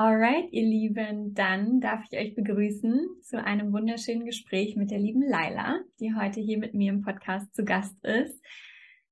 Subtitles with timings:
[0.00, 5.22] Alright, ihr Lieben, dann darf ich euch begrüßen zu einem wunderschönen Gespräch mit der lieben
[5.22, 8.40] Laila, die heute hier mit mir im Podcast zu Gast ist.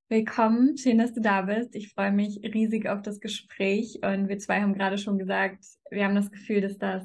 [0.09, 1.75] Willkommen, schön, dass du da bist.
[1.75, 6.05] Ich freue mich riesig auf das Gespräch und wir zwei haben gerade schon gesagt, wir
[6.05, 7.03] haben das Gefühl, dass das,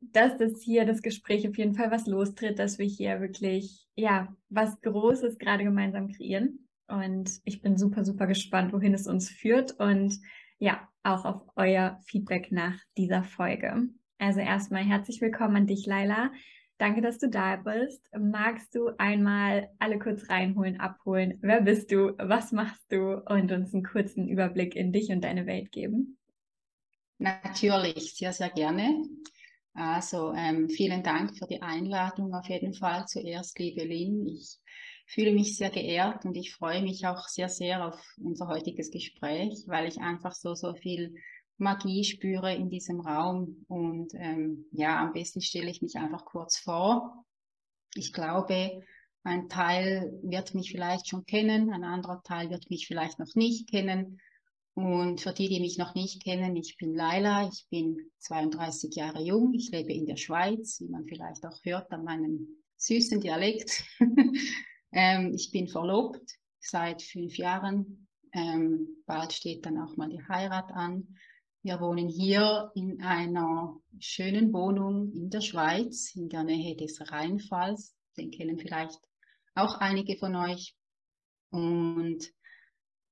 [0.00, 4.34] dass das hier das Gespräch auf jeden Fall was lostritt, dass wir hier wirklich, ja,
[4.48, 6.66] was Großes gerade gemeinsam kreieren.
[6.88, 10.18] Und ich bin super, super gespannt, wohin es uns führt und
[10.58, 13.88] ja, auch auf euer Feedback nach dieser Folge.
[14.18, 16.30] Also erstmal herzlich willkommen an dich, Laila.
[16.78, 18.02] Danke, dass du da bist.
[18.18, 21.38] Magst du einmal alle kurz reinholen, abholen?
[21.40, 22.14] Wer bist du?
[22.18, 23.22] Was machst du?
[23.28, 26.18] Und uns einen kurzen Überblick in dich und deine Welt geben?
[27.18, 29.04] Natürlich, sehr, sehr gerne.
[29.72, 33.06] Also ähm, vielen Dank für die Einladung auf jeden Fall.
[33.06, 34.58] Zuerst, liebe Lynn, ich
[35.06, 39.64] fühle mich sehr geehrt und ich freue mich auch sehr, sehr auf unser heutiges Gespräch,
[39.66, 41.14] weil ich einfach so, so viel
[41.58, 43.64] Magie spüre in diesem Raum.
[43.68, 47.24] Und ähm, ja, am besten stelle ich mich einfach kurz vor.
[47.94, 48.82] Ich glaube,
[49.22, 53.70] ein Teil wird mich vielleicht schon kennen, ein anderer Teil wird mich vielleicht noch nicht
[53.70, 54.20] kennen.
[54.74, 59.22] Und für die, die mich noch nicht kennen, ich bin Laila, ich bin 32 Jahre
[59.22, 63.84] jung, ich lebe in der Schweiz, wie man vielleicht auch hört an meinem süßen Dialekt.
[64.94, 66.22] Ähm, ich bin verlobt
[66.60, 68.06] seit fünf Jahren.
[68.32, 71.16] Ähm, bald steht dann auch mal die Heirat an.
[71.62, 77.96] Wir wohnen hier in einer schönen Wohnung in der Schweiz, in der Nähe des Rheinfalls.
[78.16, 79.00] Den kennen vielleicht
[79.56, 80.76] auch einige von euch.
[81.50, 82.30] Und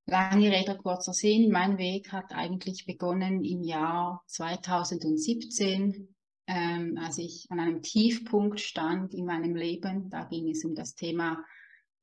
[0.05, 6.15] lange Rede, kurzer Sinn, mein Weg hat eigentlich begonnen im Jahr 2017,
[6.47, 10.09] ähm, als ich an einem Tiefpunkt stand in meinem Leben.
[10.09, 11.43] Da ging es um das Thema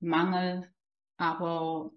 [0.00, 0.70] Mangel,
[1.16, 1.92] aber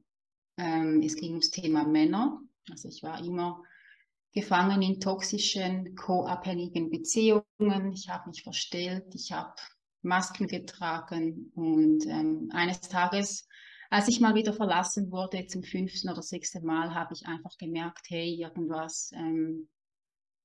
[0.58, 2.40] ähm, es ging ums Thema Männer.
[2.70, 3.64] Also ich war immer
[4.34, 7.94] gefangen in toxischen, co-abhängigen Beziehungen.
[7.94, 9.54] Ich habe mich verstellt, ich habe
[10.02, 13.48] Masken getragen und ähm, eines Tages,
[13.90, 18.08] als ich mal wieder verlassen wurde, zum fünften oder sechsten Mal, habe ich einfach gemerkt,
[18.10, 19.70] hey, irgendwas ähm,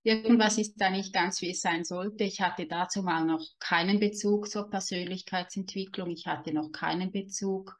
[0.02, 2.24] irgendwas ist da nicht ganz, wie es sein sollte.
[2.24, 6.10] Ich hatte dazu mal noch keinen Bezug zur Persönlichkeitsentwicklung.
[6.10, 7.78] Ich hatte noch keinen Bezug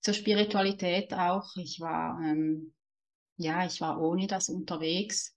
[0.00, 1.56] zur Spiritualität auch.
[1.56, 2.74] Ich war, ähm,
[3.36, 5.34] ja, ich war ohne das unterwegs.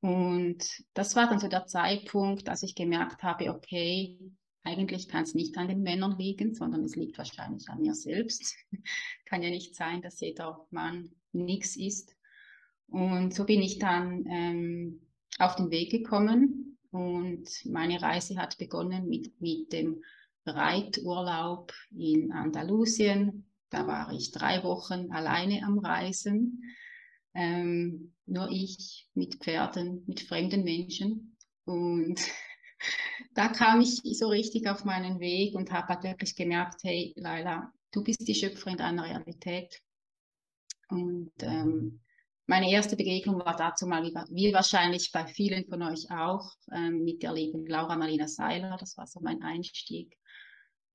[0.00, 4.18] Und das war dann so der Zeitpunkt, als ich gemerkt habe, okay,
[4.64, 8.56] eigentlich kann es nicht an den Männern liegen, sondern es liegt wahrscheinlich an mir selbst.
[9.26, 12.16] kann ja nicht sein, dass jeder Mann nichts ist.
[12.88, 15.00] Und so bin ich dann ähm,
[15.38, 20.02] auf den Weg gekommen und meine Reise hat begonnen mit, mit dem
[20.44, 23.46] Reiturlaub in Andalusien.
[23.70, 26.62] Da war ich drei Wochen alleine am Reisen.
[27.34, 31.36] Ähm, nur ich mit Pferden, mit fremden Menschen.
[31.64, 32.20] Und
[33.34, 37.72] da kam ich so richtig auf meinen Weg und habe halt wirklich gemerkt, hey Laila,
[37.92, 39.80] du bist die Schöpferin deiner Realität.
[40.90, 42.00] Und ähm,
[42.46, 47.04] meine erste Begegnung war dazu mal, wie, wie wahrscheinlich bei vielen von euch auch, ähm,
[47.04, 48.76] mit der lieben Laura Marina Seiler.
[48.78, 50.16] Das war so mein Einstieg.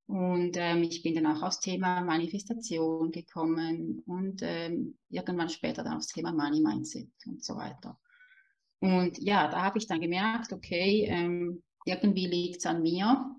[0.06, 5.98] Und ähm, ich bin dann auch aufs Thema Manifestation gekommen und ähm, irgendwann später dann
[5.98, 7.98] aufs Thema Money Mindset und so weiter.
[8.80, 13.36] Und ja, da habe ich dann gemerkt, okay, ähm, irgendwie liegt es an mir,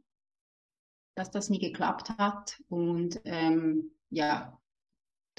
[1.15, 2.61] dass das nie geklappt hat.
[2.67, 4.58] Und ähm, ja,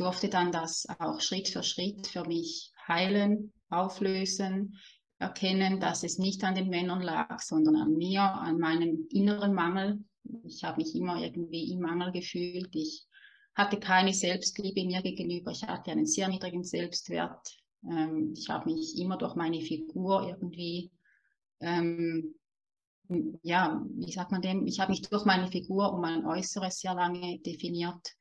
[0.01, 4.79] durfte dann das auch Schritt für Schritt für mich heilen, auflösen,
[5.19, 10.03] erkennen, dass es nicht an den Männern lag, sondern an mir, an meinem inneren Mangel.
[10.45, 12.75] Ich habe mich immer irgendwie im Mangel gefühlt.
[12.75, 13.07] Ich
[13.55, 15.51] hatte keine Selbstliebe mir gegenüber.
[15.51, 17.59] Ich hatte einen sehr niedrigen Selbstwert.
[17.85, 20.91] Ähm, ich habe mich immer durch meine Figur irgendwie,
[21.61, 22.35] ähm,
[23.43, 24.67] ja, wie sagt man dem?
[24.67, 28.15] Ich habe mich durch meine Figur und mein Äußeres sehr lange definiert.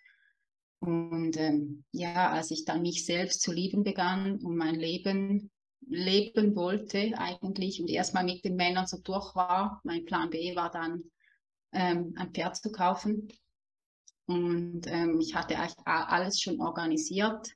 [0.80, 5.52] Und ähm, ja, als ich dann mich selbst zu lieben begann und mein Leben
[5.88, 10.70] leben wollte eigentlich und erstmal mit den Männern so durch war, mein Plan B war
[10.70, 11.04] dann
[11.72, 13.28] ähm, ein Pferd zu kaufen.
[14.26, 17.52] Und ähm, ich hatte alles schon organisiert.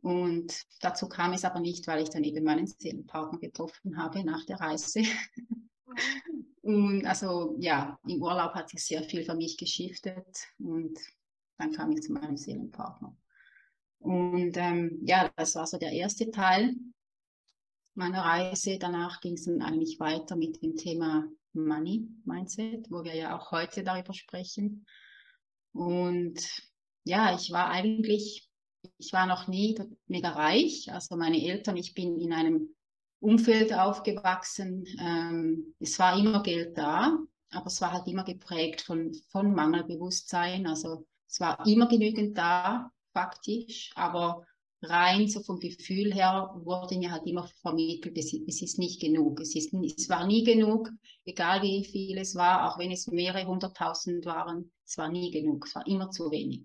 [0.00, 4.46] Und dazu kam es aber nicht, weil ich dann eben meinen Seelenpartner getroffen habe nach
[4.46, 5.02] der Reise.
[6.62, 10.96] und also ja, im Urlaub hat sich sehr viel für mich geschiftet und
[11.58, 13.16] dann kam ich zu meinem Seelenpartner.
[13.98, 16.74] Und ähm, ja, das war so der erste Teil
[17.94, 18.78] meiner Reise.
[18.78, 21.24] Danach ging es dann eigentlich weiter mit dem Thema
[21.54, 24.86] Money Mindset, wo wir ja auch heute darüber sprechen.
[25.72, 26.40] Und
[27.04, 28.48] ja, ich war eigentlich,
[28.98, 30.92] ich war noch nie mega reich.
[30.92, 32.74] Also meine Eltern, ich bin in einem
[33.20, 34.86] Umfeld aufgewachsen.
[35.00, 37.18] Ähm, es war immer Geld da,
[37.50, 40.66] aber es war halt immer geprägt von, von Mangelbewusstsein.
[40.66, 44.46] Also es war immer genügend da, faktisch, aber
[44.82, 49.40] rein so vom Gefühl her wurde mir halt immer vermittelt, es, es ist nicht genug.
[49.40, 50.90] Es, ist, es war nie genug,
[51.24, 55.66] egal wie viel es war, auch wenn es mehrere hunderttausend waren, es war nie genug,
[55.66, 56.64] es war immer zu wenig.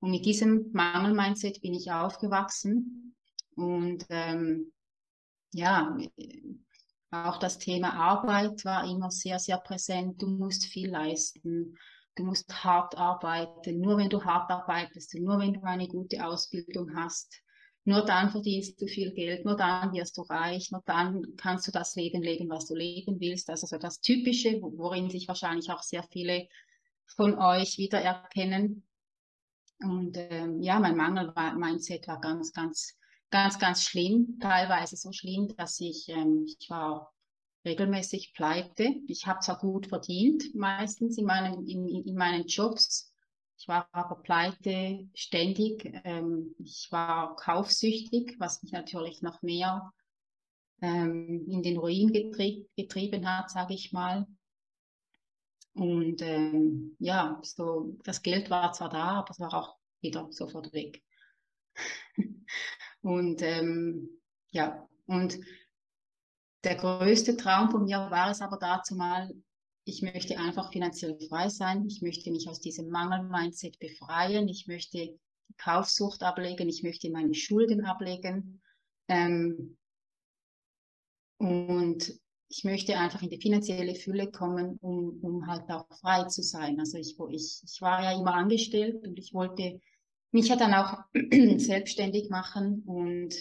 [0.00, 3.16] Und mit diesem Mangel-Mindset bin ich aufgewachsen
[3.56, 4.72] und ähm,
[5.52, 5.96] ja,
[7.10, 10.20] auch das Thema Arbeit war immer sehr, sehr präsent.
[10.20, 11.78] Du musst viel leisten,
[12.16, 13.80] du musst hart arbeiten.
[13.80, 17.40] Nur wenn du hart arbeitest, nur wenn du eine gute Ausbildung hast,
[17.84, 21.72] nur dann verdienst du viel Geld, nur dann wirst du reich, nur dann kannst du
[21.72, 23.50] das Leben leben, was du leben willst.
[23.50, 26.48] Also so das Typische, worin sich wahrscheinlich auch sehr viele
[27.06, 28.86] von euch wiedererkennen.
[29.80, 32.96] Und ähm, ja, mein Mangel-Mindset war ganz, ganz
[33.34, 37.12] ganz, ganz schlimm, teilweise so schlimm, dass ich, ähm, ich war
[37.64, 38.94] regelmäßig pleite.
[39.08, 43.12] Ich habe zwar gut verdient, meistens in meinen, in, in meinen Jobs.
[43.58, 45.90] Ich war aber pleite ständig.
[46.04, 49.92] Ähm, ich war kaufsüchtig, was mich natürlich noch mehr
[50.82, 54.26] ähm, in den Ruin getrie getrieben hat, sage ich mal.
[55.74, 60.72] Und ähm, ja, so das Geld war zwar da, aber es war auch wieder sofort
[60.72, 61.02] weg.
[63.02, 63.42] Und
[64.54, 65.38] ja, und
[66.64, 69.30] der größte Traum von mir war es aber dazu mal,
[69.84, 74.98] ich möchte einfach finanziell frei sein, ich möchte mich aus diesem Mangel-Mindset befreien, ich möchte
[74.98, 75.18] die
[75.58, 78.62] Kaufsucht ablegen, ich möchte meine Schulden ablegen.
[79.08, 79.76] Ähm,
[81.38, 82.18] und
[82.48, 86.78] ich möchte einfach in die finanzielle Fülle kommen, um, um halt auch frei zu sein.
[86.78, 89.80] Also ich, ich, ich war ja immer angestellt und ich wollte
[90.30, 90.98] mich ja dann auch
[91.58, 93.34] selbstständig machen und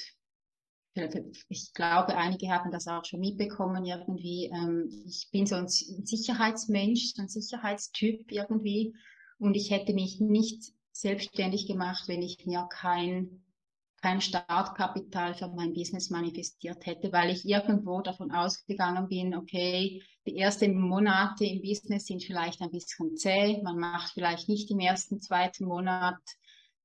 [1.49, 4.51] ich glaube, einige haben das auch schon mitbekommen irgendwie.
[4.53, 8.93] Ähm, ich bin so ein Sicherheitsmensch, so ein Sicherheitstyp irgendwie.
[9.39, 13.43] Und ich hätte mich nicht selbstständig gemacht, wenn ich mir kein,
[14.01, 20.37] kein Startkapital für mein Business manifestiert hätte, weil ich irgendwo davon ausgegangen bin, okay, die
[20.37, 25.19] ersten Monate im Business sind vielleicht ein bisschen zäh, man macht vielleicht nicht im ersten,
[25.19, 26.19] zweiten Monat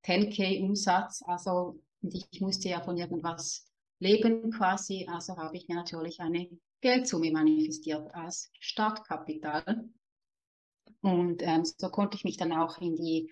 [0.03, 3.68] 10k Umsatz, also ich musste ja von irgendwas
[3.99, 6.49] leben quasi, also habe ich mir natürlich eine
[6.81, 9.89] Geldsumme manifestiert als Startkapital.
[11.01, 13.31] Und ähm, so konnte ich mich dann auch in die,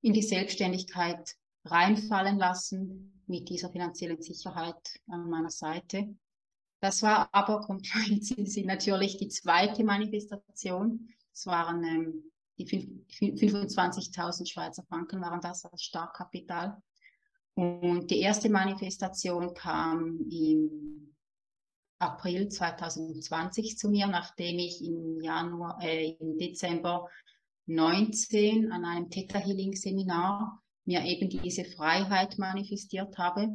[0.00, 6.14] in die Selbstständigkeit reinfallen lassen mit dieser finanziellen Sicherheit an meiner Seite.
[6.80, 11.08] Das war aber, kommt sind natürlich die zweite Manifestation.
[11.32, 16.82] Das waren ähm, die 25.000 Schweizer Franken waren das als Startkapital.
[17.54, 21.14] Und die erste Manifestation kam im
[21.98, 27.08] April 2020 zu mir, nachdem ich im Januar, äh, im Dezember
[27.66, 33.48] 19 an einem Theta Healing Seminar mir eben diese Freiheit manifestiert habe.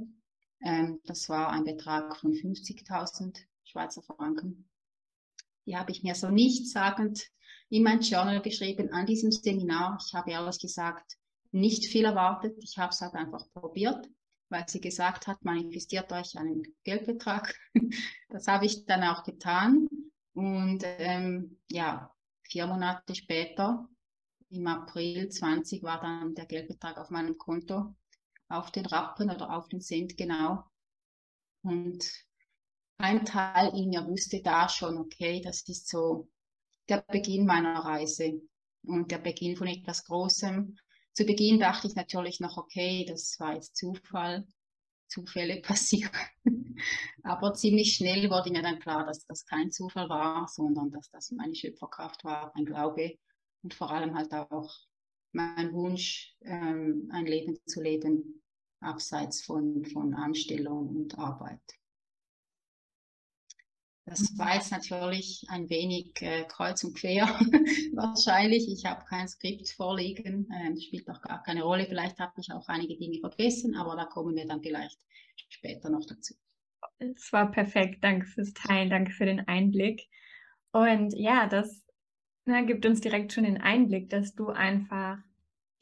[0.61, 4.69] Ähm, das war ein Betrag von 50.000 Schweizer Franken.
[5.65, 7.27] Die habe ich mir so nichtssagend
[7.69, 9.97] in mein Journal geschrieben an diesem Seminar.
[10.07, 11.17] Ich habe ehrlich gesagt
[11.59, 12.57] nicht viel erwartet.
[12.61, 14.07] Ich habe es halt einfach probiert,
[14.49, 17.55] weil sie gesagt hat, manifestiert euch einen Geldbetrag.
[18.29, 19.87] das habe ich dann auch getan.
[20.33, 23.87] Und ähm, ja, vier Monate später,
[24.49, 27.95] im April 20, war dann der Geldbetrag auf meinem Konto,
[28.47, 30.63] auf den Rappen oder auf den Cent genau.
[31.63, 32.05] Und
[32.97, 36.29] ein Teil in mir wusste da schon, okay, das ist so
[36.87, 38.41] der Beginn meiner Reise
[38.83, 40.77] und der Beginn von etwas Großem.
[41.17, 44.45] Zu Beginn dachte ich natürlich noch, okay, das war jetzt Zufall,
[45.07, 46.11] Zufälle passieren.
[47.23, 51.31] Aber ziemlich schnell wurde mir dann klar, dass das kein Zufall war, sondern dass das
[51.31, 53.17] meine Schöpferkraft war, mein Glaube
[53.63, 54.71] und vor allem halt auch
[55.31, 58.43] mein Wunsch, ähm, ein Leben zu leben,
[58.79, 61.63] abseits von, von Anstellung und Arbeit.
[64.07, 67.25] Das war jetzt natürlich ein wenig äh, kreuz und quer
[67.93, 68.71] wahrscheinlich.
[68.71, 71.85] Ich habe kein Skript vorliegen, ähm, spielt auch gar keine Rolle.
[71.87, 74.97] Vielleicht habe ich auch einige Dinge vergessen, aber da kommen wir dann vielleicht
[75.49, 76.35] später noch dazu.
[76.99, 78.01] Es war perfekt.
[78.01, 80.07] Danke fürs Teilen, danke für den Einblick.
[80.71, 81.83] Und ja, das
[82.45, 85.17] na, gibt uns direkt schon den Einblick, dass du einfach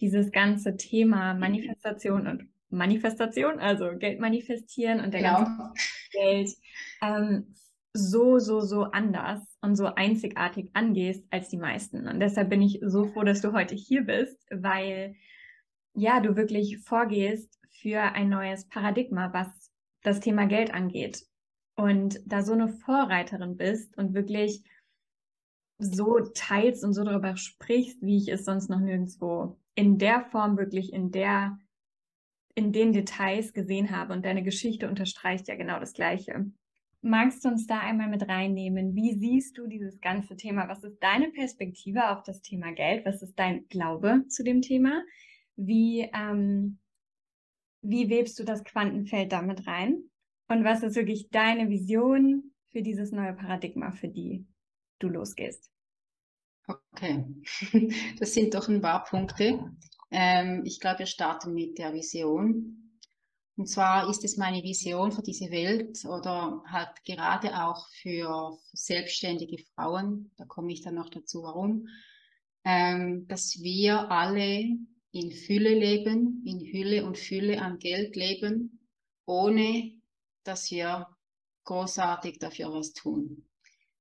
[0.01, 5.43] dieses ganze Thema Manifestation und Manifestation, also Geld manifestieren und der genau.
[5.43, 5.73] ganze
[6.11, 6.49] Geld
[7.03, 7.55] ähm,
[7.95, 12.07] so, so, so anders und so einzigartig angehst als die meisten.
[12.07, 15.15] Und deshalb bin ich so froh, dass du heute hier bist, weil
[15.93, 19.47] ja, du wirklich vorgehst für ein neues Paradigma, was
[20.03, 21.25] das Thema Geld angeht.
[21.77, 24.63] und da so eine Vorreiterin bist und wirklich
[25.77, 30.57] so teilst und so darüber sprichst, wie ich es sonst noch nirgendwo in der Form
[30.57, 31.59] wirklich in der
[32.57, 36.45] in den Details gesehen habe und deine Geschichte unterstreicht ja genau das gleiche.
[37.05, 38.95] Magst du uns da einmal mit reinnehmen?
[38.95, 40.67] Wie siehst du dieses ganze Thema?
[40.67, 43.05] Was ist deine Perspektive auf das Thema Geld?
[43.05, 45.03] Was ist dein Glaube zu dem Thema?
[45.55, 46.79] Wie, ähm,
[47.83, 50.01] wie webst du das Quantenfeld damit rein?
[50.47, 54.47] Und was ist wirklich deine Vision für dieses neue Paradigma, für die
[54.97, 55.69] du losgehst?
[56.65, 57.23] Okay,
[58.19, 59.71] das sind doch ein paar Punkte.
[60.09, 62.84] Ähm, ich glaube, wir starten mit der Vision.
[63.57, 69.63] Und zwar ist es meine Vision für diese Welt oder halt gerade auch für selbstständige
[69.73, 71.87] Frauen, da komme ich dann noch dazu, warum,
[72.65, 74.65] ähm, dass wir alle
[75.11, 78.85] in Fülle leben, in Hülle und Fülle an Geld leben,
[79.25, 80.01] ohne
[80.43, 81.07] dass wir
[81.63, 83.45] großartig dafür was tun.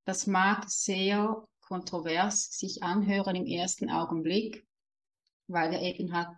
[0.04, 4.66] Das mag sehr kontrovers sich anhören im ersten Augenblick,
[5.46, 6.28] weil wir eben halt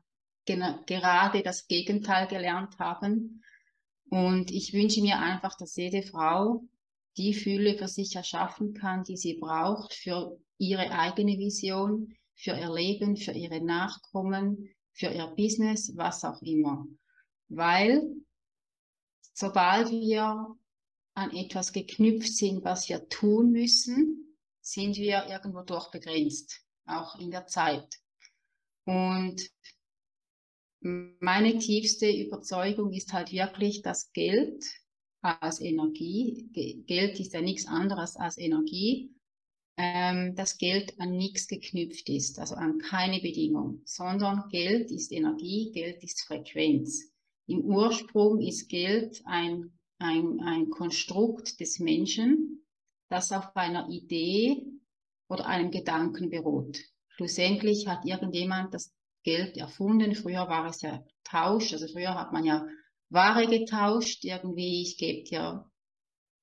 [0.46, 3.42] gerade das Gegenteil gelernt haben.
[4.08, 6.62] Und ich wünsche mir einfach, dass jede Frau
[7.16, 12.72] die Fühle für sich erschaffen kann, die sie braucht für ihre eigene Vision, für ihr
[12.72, 16.86] Leben, für ihre Nachkommen, für ihr Business, was auch immer.
[17.48, 18.02] Weil
[19.32, 20.46] sobald wir
[21.14, 27.30] an etwas geknüpft sind, was wir tun müssen, sind wir irgendwo durch begrenzt, auch in
[27.30, 28.00] der Zeit.
[28.84, 29.40] Und
[30.80, 34.64] meine tiefste Überzeugung ist halt wirklich, dass Geld
[35.22, 36.48] als Energie,
[36.86, 39.16] Geld ist ja nichts anderes als Energie,
[39.76, 45.70] ähm, dass Geld an nichts geknüpft ist, also an keine Bedingung, sondern Geld ist Energie,
[45.72, 47.12] Geld ist Frequenz.
[47.46, 52.64] Im Ursprung ist Geld ein, ein, ein Konstrukt des Menschen,
[53.08, 54.64] das auf einer Idee
[55.28, 56.78] oder einem Gedanken beruht.
[57.08, 58.92] Schlussendlich hat irgendjemand das
[59.26, 60.14] Geld erfunden.
[60.14, 62.64] Früher war es ja Tausch, also früher hat man ja
[63.10, 65.68] Ware getauscht, irgendwie, ich gebe dir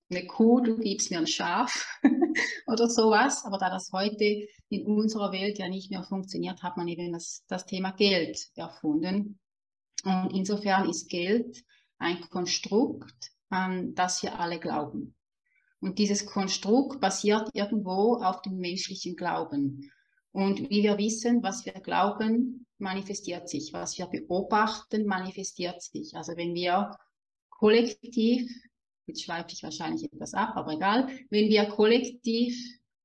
[0.09, 1.87] eine Kuh, du gibst mir ein Schaf
[2.67, 3.45] oder sowas.
[3.45, 7.45] Aber da das heute in unserer Welt ja nicht mehr funktioniert, hat man eben das,
[7.47, 9.39] das Thema Geld erfunden.
[10.03, 11.63] Und insofern ist Geld
[11.97, 15.15] ein Konstrukt, an das wir alle glauben.
[15.79, 19.89] Und dieses Konstrukt basiert irgendwo auf dem menschlichen Glauben.
[20.33, 23.71] Und wie wir wissen, was wir glauben, manifestiert sich.
[23.71, 26.15] Was wir beobachten, manifestiert sich.
[26.15, 26.97] Also wenn wir
[27.49, 28.49] kollektiv,
[29.05, 32.57] jetzt schweife ich wahrscheinlich etwas ab, aber egal, wenn wir kollektiv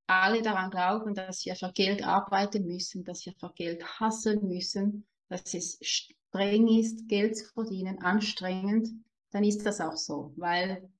[0.06, 5.06] alle daran glauben, dass wir für Geld arbeiten müssen, dass wir für Geld hassen müssen,
[5.28, 8.88] dass es streng ist, Geld zu verdienen, anstrengend,
[9.32, 10.90] dann ist das auch so, weil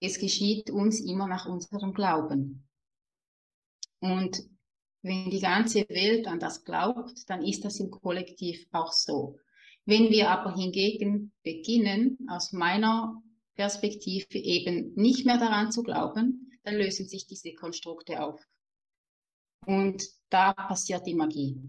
[0.00, 2.66] es geschieht uns immer nach unserem Glauben.
[4.00, 4.42] Und
[5.04, 9.38] wenn die ganze Welt an das glaubt, dann ist das im Kollektiv auch so.
[9.84, 13.22] Wenn wir aber hingegen beginnen, aus meiner
[13.54, 18.40] Perspektive eben nicht mehr daran zu glauben, dann lösen sich diese Konstrukte auf.
[19.66, 21.60] Und da passiert die Magie.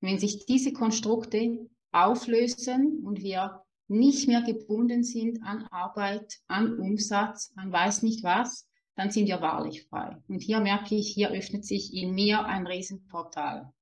[0.00, 7.50] Wenn sich diese Konstrukte auflösen und wir nicht mehr gebunden sind an Arbeit, an Umsatz,
[7.56, 10.16] an weiß nicht was, dann sind wir wahrlich frei.
[10.28, 13.72] Und hier merke ich, hier öffnet sich in mir ein Riesenportal.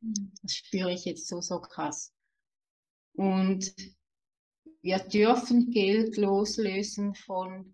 [0.00, 0.32] Mhm.
[0.42, 2.12] Das spüre ich jetzt so, so krass.
[3.14, 3.72] Und
[4.82, 7.72] wir dürfen Geld loslösen von,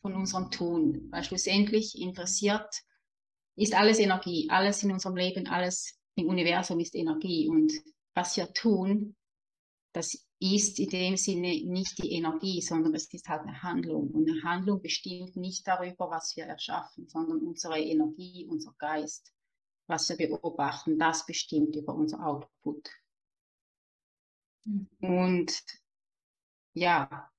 [0.00, 2.82] von unserem Tun, weil schlussendlich interessiert
[3.56, 7.48] ist alles Energie, alles in unserem Leben, alles im Universum ist Energie.
[7.48, 7.72] Und
[8.14, 9.16] was wir tun,
[9.92, 14.10] das ist in dem Sinne nicht die Energie, sondern es ist halt eine Handlung.
[14.10, 19.32] Und eine Handlung bestimmt nicht darüber, was wir erschaffen, sondern unsere Energie, unser Geist,
[19.86, 22.88] was wir beobachten, das bestimmt über unser Output.
[24.64, 24.88] Mhm.
[25.00, 25.62] Und
[26.72, 27.30] ja,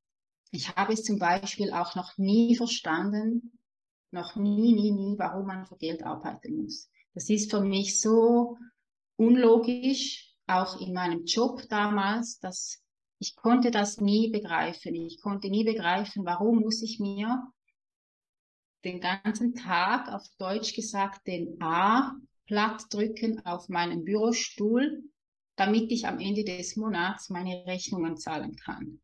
[0.51, 3.57] ich habe es zum Beispiel auch noch nie verstanden,
[4.11, 6.89] noch nie, nie, nie, warum man für Geld arbeiten muss.
[7.15, 8.57] Das ist für mich so
[9.15, 12.83] unlogisch, auch in meinem Job damals, dass
[13.21, 14.95] ich konnte das nie begreifen.
[14.95, 17.47] Ich konnte nie begreifen, warum muss ich mir
[18.83, 25.03] den ganzen Tag, auf Deutsch gesagt, den A platt drücken auf meinem Bürostuhl,
[25.55, 28.99] damit ich am Ende des Monats meine Rechnungen zahlen kann.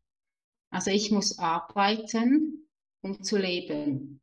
[0.70, 2.68] Also ich muss arbeiten,
[3.02, 4.20] um zu leben.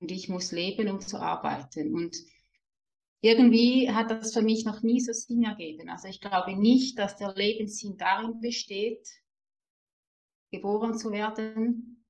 [0.00, 1.94] Und ich muss leben, um zu arbeiten.
[1.94, 2.16] Und
[3.20, 5.88] irgendwie hat das für mich noch nie so Sinn ergeben.
[5.88, 9.06] Also ich glaube nicht, dass der Lebenssinn darin besteht,
[10.50, 12.04] geboren zu werden,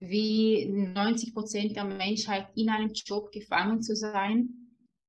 [0.00, 4.60] wie 90 Prozent der Menschheit in einem Job gefangen zu sein,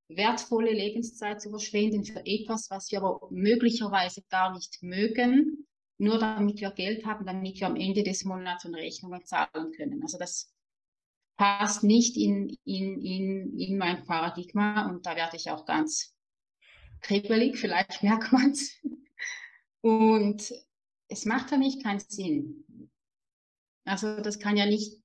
[0.08, 5.66] wertvolle Lebenszeit zu verschwenden für etwas, was wir aber möglicherweise gar nicht mögen,
[5.98, 10.02] nur damit wir Geld haben, damit wir am Ende des Monats eine Rechnungen zahlen können.
[10.02, 10.52] Also das
[11.36, 16.14] passt nicht in, in, in, in mein Paradigma und da werde ich auch ganz
[17.00, 18.78] kribbelig, vielleicht merkt man es.
[19.80, 20.52] Und
[21.12, 22.90] es macht für mich keinen Sinn.
[23.84, 24.98] Also das kann ja nicht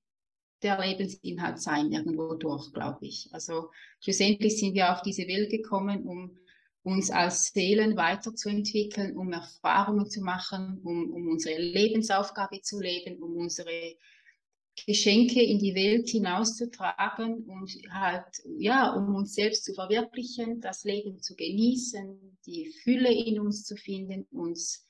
[0.62, 3.28] der Lebensinhalt sein, irgendwo durch, glaube ich.
[3.32, 6.36] Also schlussendlich sind wir auf diese Welt gekommen, um
[6.82, 13.36] uns als Seelen weiterzuentwickeln, um Erfahrungen zu machen, um, um unsere Lebensaufgabe zu leben, um
[13.36, 13.96] unsere
[14.86, 18.24] Geschenke in die Welt hinauszutragen und halt,
[18.58, 23.76] ja, um uns selbst zu verwirklichen, das Leben zu genießen, die Fülle in uns zu
[23.76, 24.87] finden, uns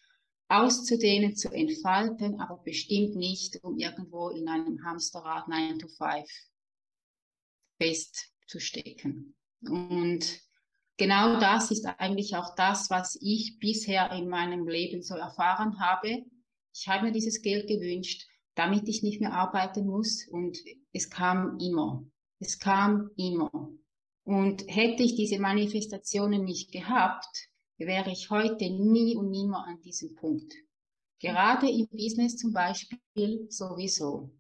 [0.49, 6.27] auszudehnen, zu entfalten, aber bestimmt nicht, um irgendwo in einem Hamsterrad 9 to 5
[7.81, 9.37] festzustecken.
[9.63, 10.41] Und
[10.97, 16.25] genau das ist eigentlich auch das, was ich bisher in meinem Leben so erfahren habe.
[16.75, 20.59] Ich habe mir dieses Geld gewünscht, damit ich nicht mehr arbeiten muss und
[20.93, 22.05] es kam immer.
[22.41, 23.51] Es kam immer.
[24.25, 27.49] Und hätte ich diese Manifestationen nicht gehabt,
[27.87, 30.53] wäre ich heute nie und nimmer an diesem Punkt.
[31.21, 34.31] Gerade im Business zum Beispiel sowieso.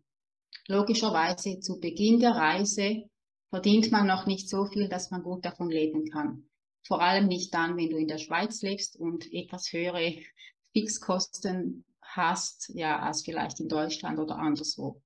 [0.66, 3.08] Logischerweise zu Beginn der Reise
[3.50, 6.48] verdient man noch nicht so viel, dass man gut davon leben kann.
[6.86, 10.14] Vor allem nicht dann, wenn du in der Schweiz lebst und etwas höhere
[10.72, 15.02] Fixkosten hast, ja, als vielleicht in Deutschland oder anderswo.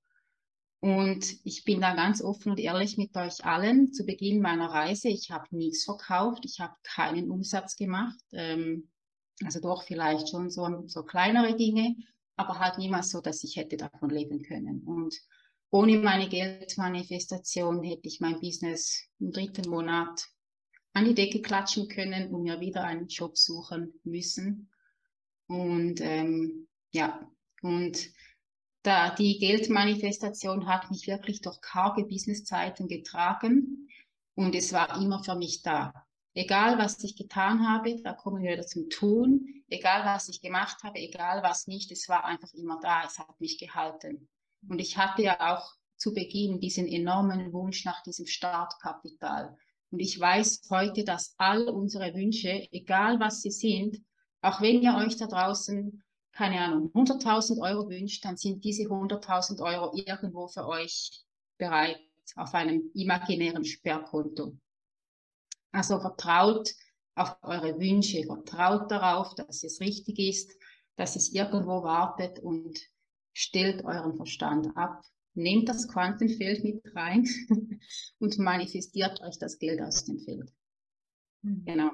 [0.83, 3.93] Und ich bin da ganz offen und ehrlich mit euch allen.
[3.93, 8.19] Zu Beginn meiner Reise, ich habe nichts verkauft, ich habe keinen Umsatz gemacht.
[8.33, 8.89] Ähm,
[9.45, 11.95] also doch vielleicht schon so, so kleinere Dinge,
[12.35, 14.83] aber halt niemals so, dass ich hätte davon leben können.
[14.85, 15.15] Und
[15.71, 20.27] ohne meine Geldmanifestation hätte ich mein Business im dritten Monat
[20.91, 24.69] an die Decke klatschen können und mir wieder einen Job suchen müssen.
[25.47, 27.25] Und ähm, ja,
[27.61, 28.11] und
[28.83, 33.87] da die Geldmanifestation hat mich wirklich durch karge Businesszeiten getragen
[34.35, 35.93] und es war immer für mich da.
[36.35, 39.63] Egal was ich getan habe, da kommen wir wieder zum Tun.
[39.69, 43.03] Egal was ich gemacht habe, egal was nicht, es war einfach immer da.
[43.05, 44.27] Es hat mich gehalten.
[44.67, 49.55] Und ich hatte ja auch zu Beginn diesen enormen Wunsch nach diesem Startkapital.
[49.91, 54.03] Und ich weiß heute, dass all unsere Wünsche, egal was sie sind,
[54.41, 56.02] auch wenn ihr euch da draußen
[56.33, 61.23] keine Ahnung, 100.000 Euro wünscht, dann sind diese 100.000 Euro irgendwo für euch
[61.57, 61.99] bereit
[62.35, 64.57] auf einem imaginären Sperrkonto.
[65.71, 66.69] Also vertraut
[67.15, 70.51] auf eure Wünsche, vertraut darauf, dass es richtig ist,
[70.95, 72.79] dass es irgendwo wartet und
[73.33, 75.03] stellt euren Verstand ab.
[75.35, 77.27] Nehmt das Quantenfeld mit rein
[78.19, 80.51] und manifestiert euch das Geld aus dem Feld.
[81.41, 81.65] Mhm.
[81.65, 81.91] Genau.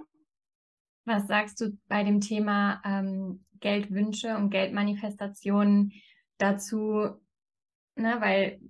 [1.09, 5.91] Was sagst du bei dem Thema ähm, Geldwünsche und Geldmanifestationen
[6.37, 7.19] dazu,
[7.95, 8.61] ne, weil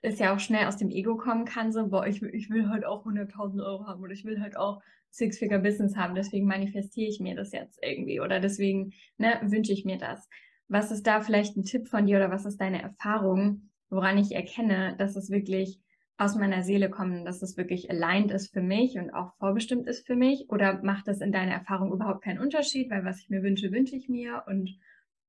[0.00, 2.84] es ja auch schnell aus dem Ego kommen kann, so, boah, ich, ich will halt
[2.84, 7.34] auch 100.000 Euro haben oder ich will halt auch Six-Figure-Business haben, deswegen manifestiere ich mir
[7.34, 10.28] das jetzt irgendwie oder deswegen ne, wünsche ich mir das.
[10.68, 14.36] Was ist da vielleicht ein Tipp von dir oder was ist deine Erfahrung, woran ich
[14.36, 15.80] erkenne, dass es wirklich
[16.18, 20.04] aus meiner Seele kommen, dass es wirklich aligned ist für mich und auch vorbestimmt ist
[20.04, 20.50] für mich?
[20.50, 22.90] Oder macht das in deiner Erfahrung überhaupt keinen Unterschied?
[22.90, 24.42] Weil was ich mir wünsche, wünsche ich mir.
[24.48, 24.68] Und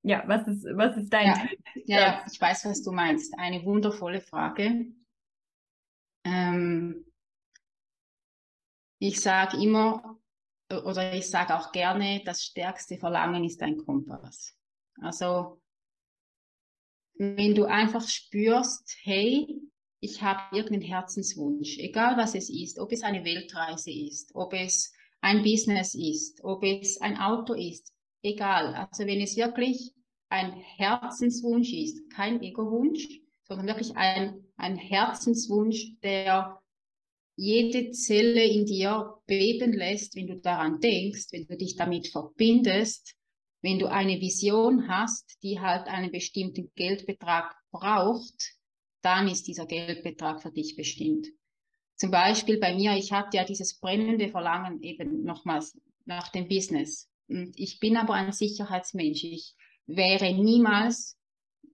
[0.02, 1.48] ja, was ist, was ist dein ja,
[1.84, 3.32] Ja, ja, ich weiß, was du meinst.
[3.38, 4.86] Eine wundervolle Frage.
[6.24, 7.06] Ähm,
[8.98, 10.18] ich sage immer,
[10.70, 14.56] oder ich sage auch gerne, das stärkste Verlangen ist ein Kompass.
[15.00, 15.60] Also,
[17.14, 19.60] wenn du einfach spürst, hey,
[20.00, 24.92] ich habe irgendeinen Herzenswunsch, egal was es ist, ob es eine Weltreise ist, ob es
[25.20, 28.74] ein Business ist, ob es ein Auto ist, egal.
[28.74, 29.92] Also wenn es wirklich
[30.30, 36.60] ein Herzenswunsch ist, kein Ego-Wunsch, sondern wirklich ein, ein Herzenswunsch, der
[37.36, 43.16] jede Zelle in dir beben lässt, wenn du daran denkst, wenn du dich damit verbindest,
[43.62, 48.59] wenn du eine Vision hast, die halt einen bestimmten Geldbetrag braucht,
[49.02, 51.26] dann ist dieser Geldbetrag für dich bestimmt.
[51.96, 57.10] Zum Beispiel bei mir, ich hatte ja dieses brennende Verlangen eben nochmals nach dem Business.
[57.28, 59.24] Und ich bin aber ein Sicherheitsmensch.
[59.24, 59.54] Ich
[59.86, 61.18] wäre niemals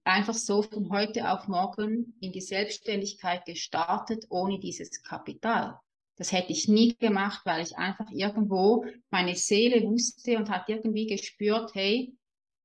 [0.04, 5.78] einfach so von heute auf morgen in die Selbstständigkeit gestartet ohne dieses Kapital.
[6.16, 11.06] Das hätte ich nie gemacht, weil ich einfach irgendwo meine Seele wusste und hat irgendwie
[11.06, 12.16] gespürt, hey,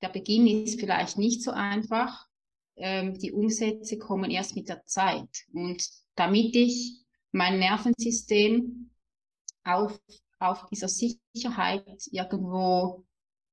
[0.01, 2.27] der Beginn ist vielleicht nicht so einfach,
[2.81, 5.45] ähm, die Umsätze kommen erst mit der Zeit.
[5.53, 8.91] Und damit ich mein Nervensystem
[9.63, 9.99] auf,
[10.39, 13.05] auf dieser Sicherheit irgendwo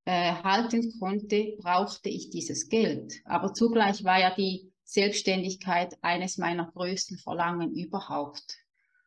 [0.05, 3.21] äh, halten konnte, brauchte ich dieses Geld.
[3.25, 8.57] Aber zugleich war ja die Selbstständigkeit eines meiner größten Verlangen überhaupt.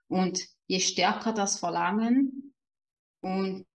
[0.08, 2.54] Und je stärker das Verlangen
[3.22, 3.66] und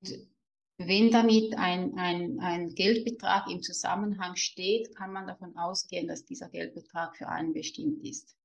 [0.78, 6.48] wenn damit ein, ein, ein Geldbetrag im Zusammenhang steht, kann man davon ausgehen, dass dieser
[6.48, 8.36] Geldbetrag für einen bestimmt ist.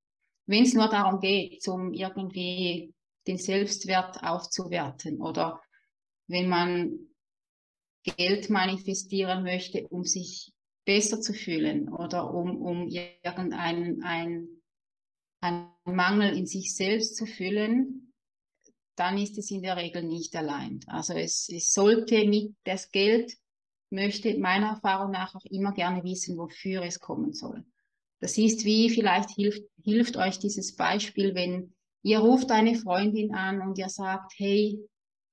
[0.46, 2.94] Wenn es nur darum geht, um irgendwie
[3.28, 5.62] den Selbstwert aufzuwerten oder
[6.28, 7.12] wenn man
[8.04, 10.54] Geld manifestieren möchte, um sich
[10.86, 14.48] besser zu fühlen oder um, um irgendeinen ein,
[15.42, 18.01] einen Mangel in sich selbst zu füllen,
[19.02, 20.80] dann ist es in der Regel nicht allein.
[20.86, 23.36] Also es, es sollte mit das Geld
[23.90, 27.66] möchte meiner Erfahrung nach auch immer gerne wissen, wofür es kommen soll.
[28.20, 33.62] Das ist wie, vielleicht hilft, hilft euch dieses Beispiel, wenn ihr ruft eine Freundin an
[33.62, 34.80] und ihr sagt, hey,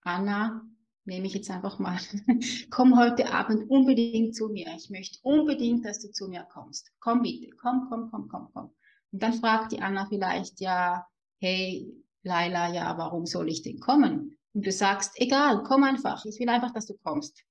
[0.01, 0.63] Anna,
[1.05, 1.99] nehme ich jetzt einfach mal,
[2.71, 4.75] komm heute Abend unbedingt zu mir.
[4.79, 6.91] Ich möchte unbedingt, dass du zu mir kommst.
[7.01, 8.71] Komm bitte, komm, komm, komm, komm, komm.
[9.13, 11.07] Und dann fragt die Anna vielleicht, ja,
[11.39, 11.87] hey,
[12.23, 14.39] Laila, ja, warum soll ich denn kommen?
[14.53, 16.25] Und du sagst, egal, komm einfach.
[16.25, 17.45] Ich will einfach, dass du kommst.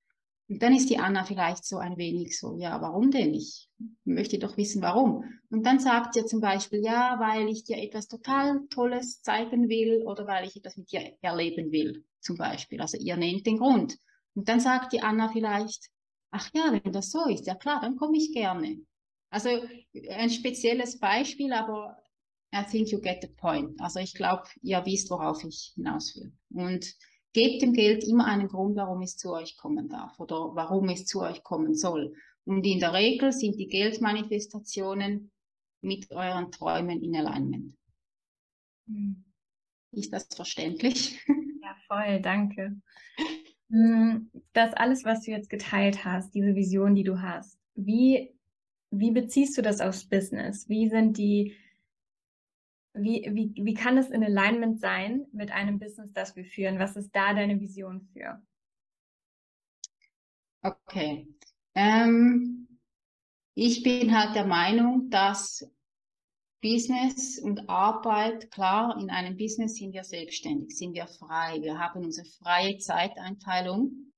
[0.49, 3.33] Und dann ist die Anna vielleicht so ein wenig so, ja, warum denn?
[3.33, 3.69] Ich
[4.05, 5.25] möchte doch wissen, warum.
[5.49, 10.03] Und dann sagt sie zum Beispiel, ja, weil ich dir etwas total Tolles zeigen will
[10.05, 12.79] oder weil ich etwas mit dir erleben will, zum Beispiel.
[12.79, 13.97] Also ihr nennt den Grund.
[14.35, 15.89] Und dann sagt die Anna vielleicht,
[16.31, 18.77] ach ja, wenn das so ist, ja klar, dann komme ich gerne.
[19.29, 19.49] Also
[20.09, 21.97] ein spezielles Beispiel, aber
[22.53, 23.79] I think you get the point.
[23.81, 26.31] Also ich glaube, ihr wisst, worauf ich hinaus will.
[26.49, 26.95] Und
[27.37, 31.05] Gebt dem Geld immer einen Grund, warum es zu euch kommen darf oder warum es
[31.05, 32.15] zu euch kommen soll.
[32.45, 35.31] Und in der Regel sind die Geldmanifestationen
[35.81, 37.77] mit euren Träumen in Alignment.
[38.87, 39.23] Hm.
[39.91, 41.23] Ist das verständlich?
[41.61, 42.81] Ja, voll, danke.
[43.69, 48.33] Hm, das alles, was du jetzt geteilt hast, diese Vision, die du hast, wie,
[48.89, 50.69] wie beziehst du das aufs Business?
[50.69, 51.55] Wie sind die
[52.99, 56.79] wie, wie, wie kann es in Alignment sein mit einem Business, das wir führen?
[56.79, 58.41] Was ist da deine Vision für?
[60.61, 61.27] Okay.
[61.75, 62.79] Ähm,
[63.53, 65.69] ich bin halt der Meinung, dass
[66.61, 71.61] Business und Arbeit, klar, in einem Business sind wir selbstständig, sind wir frei.
[71.61, 74.11] Wir haben unsere freie Zeiteinteilung,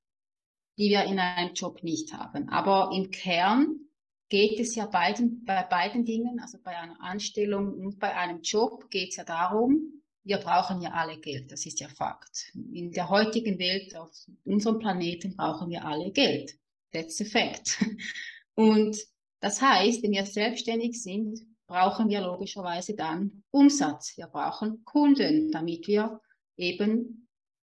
[0.78, 2.48] die wir in einem Job nicht haben.
[2.50, 3.89] Aber im Kern
[4.30, 8.90] geht es ja beiden, bei beiden Dingen, also bei einer Anstellung und bei einem Job,
[8.90, 12.52] geht es ja darum, wir brauchen ja alle Geld, das ist ja Fakt.
[12.54, 14.12] In der heutigen Welt, auf
[14.46, 16.56] unserem Planeten, brauchen wir alle Geld.
[16.92, 17.84] That's a fact.
[18.56, 18.98] Und
[19.40, 24.18] das heißt, wenn wir selbstständig sind, brauchen wir logischerweise dann Umsatz.
[24.18, 26.20] Wir brauchen Kunden, damit wir
[26.58, 27.28] eben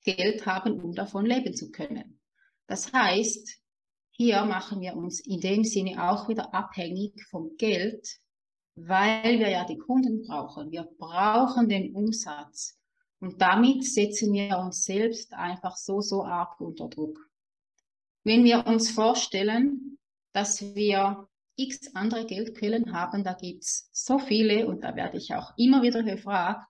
[0.03, 2.21] Geld haben, um davon leben zu können.
[2.67, 3.60] Das heißt,
[4.21, 8.19] hier machen wir uns in dem Sinne auch wieder abhängig vom Geld,
[8.75, 10.71] weil wir ja die Kunden brauchen.
[10.71, 12.79] Wir brauchen den Umsatz.
[13.21, 17.19] Und damit setzen wir uns selbst einfach so, so arg unter Druck.
[18.23, 19.97] Wenn wir uns vorstellen,
[20.35, 25.33] dass wir x andere Geldquellen haben, da gibt es so viele und da werde ich
[25.35, 26.69] auch immer wieder gefragt,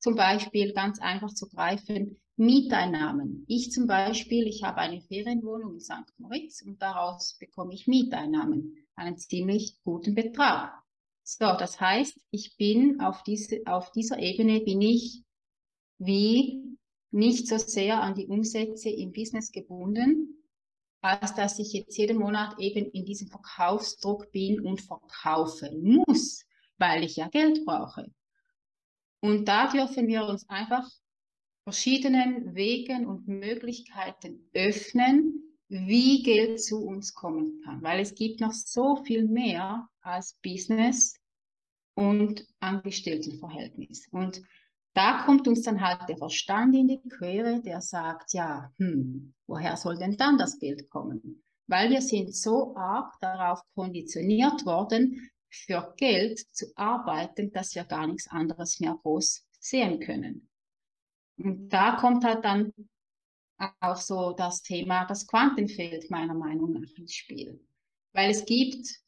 [0.00, 3.44] zum Beispiel ganz einfach zu greifen, Mieteinnahmen.
[3.48, 6.10] Ich zum Beispiel, ich habe eine Ferienwohnung in St.
[6.16, 10.72] Moritz und daraus bekomme ich Mieteinnahmen, einen ziemlich guten Betrag.
[11.22, 15.22] So, das heißt, ich bin auf, diese, auf dieser Ebene bin ich
[15.98, 16.78] wie
[17.10, 20.42] nicht so sehr an die Umsätze im Business gebunden,
[21.02, 26.46] als dass ich jetzt jeden Monat eben in diesem Verkaufsdruck bin und verkaufen muss,
[26.78, 28.10] weil ich ja Geld brauche.
[29.20, 30.88] Und da dürfen wir uns einfach
[31.64, 37.82] verschiedenen Wegen und Möglichkeiten öffnen, wie Geld zu uns kommen kann.
[37.82, 41.14] Weil es gibt noch so viel mehr als Business
[41.94, 44.08] und Angestelltenverhältnis.
[44.10, 44.42] Und
[44.94, 49.76] da kommt uns dann halt der Verstand in die Quere, der sagt, ja, hm, woher
[49.76, 51.42] soll denn dann das Geld kommen?
[51.68, 58.06] Weil wir sind so arg darauf konditioniert worden, für Geld zu arbeiten, dass wir gar
[58.06, 60.49] nichts anderes mehr groß sehen können.
[61.42, 62.72] Und da kommt halt dann
[63.80, 67.60] auch so das Thema, das Quantenfeld meiner Meinung nach ins Spiel.
[68.12, 69.00] Weil es gibt,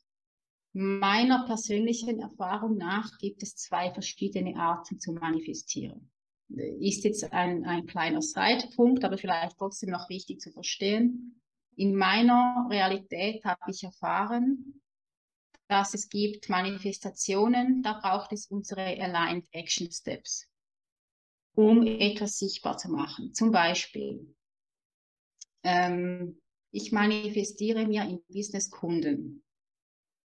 [0.73, 6.11] meiner persönlichen Erfahrung nach, gibt es zwei verschiedene Arten zu manifestieren.
[6.49, 11.41] Ist jetzt ein, ein kleiner Zeitpunkt, aber vielleicht trotzdem noch wichtig zu verstehen.
[11.77, 14.81] In meiner Realität habe ich erfahren,
[15.69, 20.47] dass es gibt Manifestationen, da braucht es unsere Aligned Action Steps,
[21.55, 23.35] um etwas sichtbar zu machen.
[23.35, 24.35] Zum Beispiel,
[25.63, 29.45] ähm, ich manifestiere mir im Business Kunden.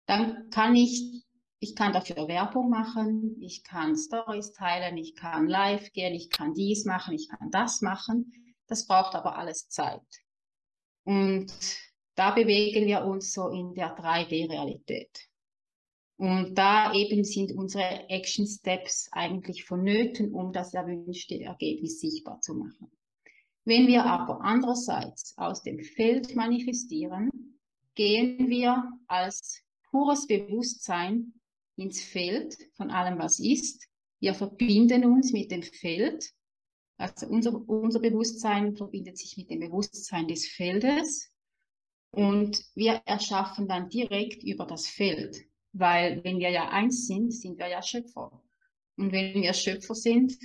[0.08, 1.24] Dann kann ich,
[1.60, 6.54] ich kann dafür Werbung machen, ich kann Stories teilen, ich kann live gehen, ich kann
[6.54, 8.32] dies machen, ich kann das machen.
[8.68, 10.02] Das braucht aber alles Zeit.
[11.04, 11.52] Und
[12.16, 15.31] da bewegen wir uns so in der 3D-Realität.
[16.22, 22.54] Und da eben sind unsere Action Steps eigentlich vonnöten, um das erwünschte Ergebnis sichtbar zu
[22.54, 22.92] machen.
[23.66, 27.58] Wenn wir aber andererseits aus dem Feld manifestieren,
[27.96, 31.34] gehen wir als pures Bewusstsein
[31.76, 33.88] ins Feld von allem, was ist.
[34.20, 36.32] Wir verbinden uns mit dem Feld.
[36.98, 41.32] Also unser, unser Bewusstsein verbindet sich mit dem Bewusstsein des Feldes.
[42.12, 47.58] Und wir erschaffen dann direkt über das Feld weil wenn wir ja eins sind, sind
[47.58, 48.42] wir ja Schöpfer.
[48.98, 50.38] Und wenn wir Schöpfer sind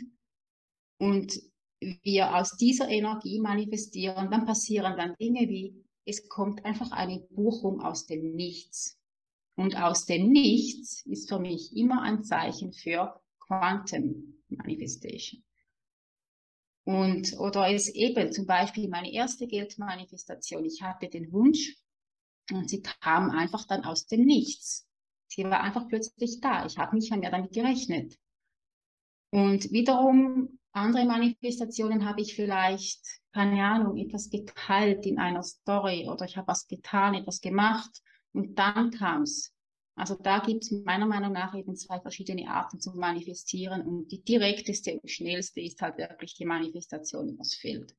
[0.99, 1.41] und
[1.81, 7.81] wir aus dieser Energie manifestieren, dann passieren dann Dinge wie, es kommt einfach eine Buchung
[7.81, 8.99] aus dem Nichts.
[9.57, 15.43] Und aus dem Nichts ist für mich immer ein Zeichen für Quantum Manifestation.
[16.85, 20.65] Und, oder es eben zum Beispiel meine erste Geldmanifestation.
[20.65, 21.77] Ich hatte den Wunsch
[22.53, 24.87] und sie kam einfach dann aus dem Nichts.
[25.29, 26.67] Sie war einfach plötzlich da.
[26.67, 28.19] Ich habe nicht mehr damit gerechnet.
[29.31, 33.01] Und wiederum andere Manifestationen habe ich vielleicht,
[33.33, 38.59] keine Ahnung, etwas geteilt in einer Story oder ich habe was getan, etwas gemacht und
[38.59, 39.53] dann kam es.
[39.95, 44.23] Also da gibt es meiner Meinung nach eben zwei verschiedene Arten zu manifestieren und die
[44.23, 47.97] direkteste und schnellste ist halt wirklich die Manifestation übers Feld.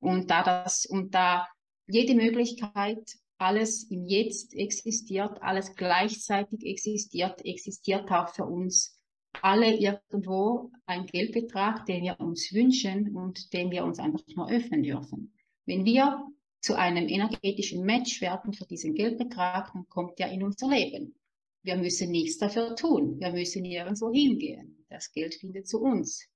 [0.00, 1.46] Und da das, und da
[1.86, 8.98] jede Möglichkeit alles im Jetzt existiert, alles gleichzeitig existiert, existiert auch für uns
[9.42, 14.82] alle irgendwo ein Geldbetrag, den wir uns wünschen und den wir uns einfach nur öffnen
[14.82, 15.34] dürfen.
[15.66, 16.26] Wenn wir
[16.60, 21.14] zu einem energetischen Match werden für diesen Geldbetrag, dann kommt er in unser Leben.
[21.62, 23.20] Wir müssen nichts dafür tun.
[23.20, 24.84] Wir müssen nirgendwo hingehen.
[24.88, 26.26] Das Geld findet zu uns.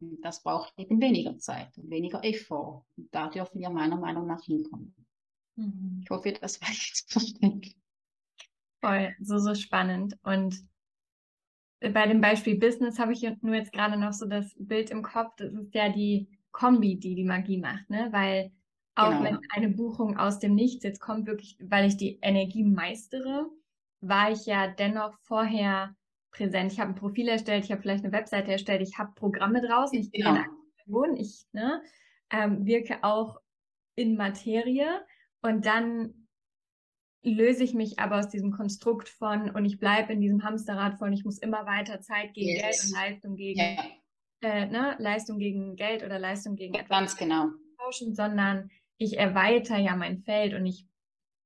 [0.00, 2.84] Und das braucht eben weniger Zeit und weniger Effort.
[2.96, 4.94] Und da dürfen wir meiner Meinung nach hinkommen.
[5.56, 6.00] Mhm.
[6.02, 7.76] Ich hoffe, das war jetzt verständlich.
[8.80, 10.18] Voll, so, so spannend.
[10.22, 10.62] Und
[11.80, 15.34] bei dem Beispiel Business habe ich nur jetzt gerade noch so das Bild im Kopf.
[15.36, 18.08] Das ist ja die Kombi, die die Magie macht, ne?
[18.12, 18.52] Weil
[18.94, 19.24] auch genau.
[19.24, 23.50] wenn eine Buchung aus dem Nichts jetzt kommt, wirklich, weil ich die Energie meistere,
[24.00, 25.96] war ich ja dennoch vorher
[26.30, 26.72] präsent.
[26.72, 29.98] Ich habe ein Profil erstellt, ich habe vielleicht eine Webseite erstellt, ich habe Programme draußen,
[29.98, 30.32] ich bin ja.
[30.34, 31.82] eine Person, ich ne,
[32.30, 33.40] ähm, wirke auch
[33.96, 35.04] in Materie
[35.44, 36.26] und dann
[37.22, 41.12] löse ich mich aber aus diesem Konstrukt von und ich bleibe in diesem Hamsterrad von,
[41.12, 42.62] ich muss immer weiter Zeit gegen yes.
[42.62, 43.84] Geld und Leistung gegen yeah.
[44.40, 47.48] äh, ne, Leistung gegen Geld oder Leistung gegen etwas Ganz genau.
[47.78, 50.86] tauschen, sondern ich erweitere ja mein Feld und ich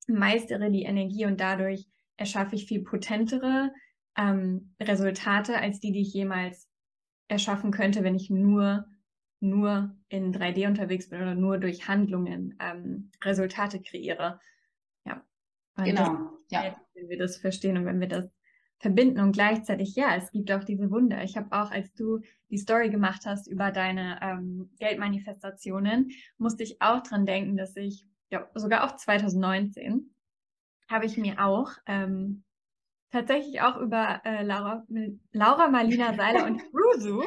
[0.07, 3.73] meistere die Energie und dadurch erschaffe ich viel potentere
[4.17, 6.69] ähm, Resultate als die, die ich jemals
[7.29, 8.87] erschaffen könnte, wenn ich nur
[9.41, 14.41] nur in 3D unterwegs bin oder nur durch Handlungen ähm, Resultate kreiere.
[15.05, 15.23] Ja.
[15.77, 16.31] Und genau.
[16.51, 16.77] ja.
[16.95, 18.29] Wenn wir das verstehen und wenn wir das
[18.79, 21.23] verbinden und gleichzeitig, ja, es gibt auch diese Wunder.
[21.23, 22.21] Ich habe auch, als du
[22.51, 28.07] die Story gemacht hast über deine ähm, Geldmanifestationen, musste ich auch dran denken, dass ich,
[28.31, 30.15] ja, sogar auch 2019,
[30.89, 32.45] habe ich mir auch ähm,
[33.11, 34.85] tatsächlich auch über äh, Laura,
[35.33, 37.23] Laura Marlina Seiler und Rusu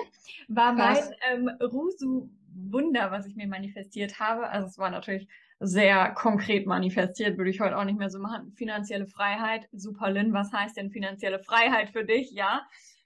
[0.48, 0.98] war mein
[1.32, 4.50] ähm, Rusu-Wunder, was ich mir manifestiert habe.
[4.50, 5.28] Also es war natürlich
[5.60, 8.52] sehr konkret manifestiert, würde ich heute auch nicht mehr so machen.
[8.56, 12.32] Finanzielle Freiheit, super Lynn, was heißt denn finanzielle Freiheit für dich?
[12.32, 12.63] Ja.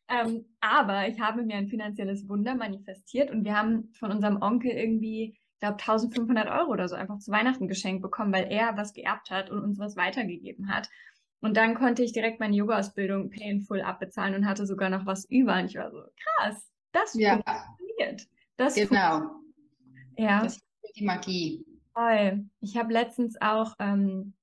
[0.08, 4.72] Ähm, aber ich habe mir ein finanzielles Wunder manifestiert und wir haben von unserem Onkel
[4.72, 8.94] irgendwie, ich glaube, 1500 Euro oder so einfach zu Weihnachten geschenkt bekommen, weil er was
[8.94, 10.90] geerbt hat und uns was weitergegeben hat.
[11.46, 15.60] Und dann konnte ich direkt meine Yoga-Ausbildung painful abbezahlen und hatte sogar noch was über.
[15.60, 16.02] Und ich war so,
[16.40, 17.34] krass, das ja.
[17.36, 18.28] funktioniert.
[18.58, 19.30] Das genau.
[20.18, 20.42] Ja.
[20.42, 21.64] Das ist die Magie.
[21.94, 22.46] Toll.
[22.62, 24.34] Ich habe letztens auch ähm,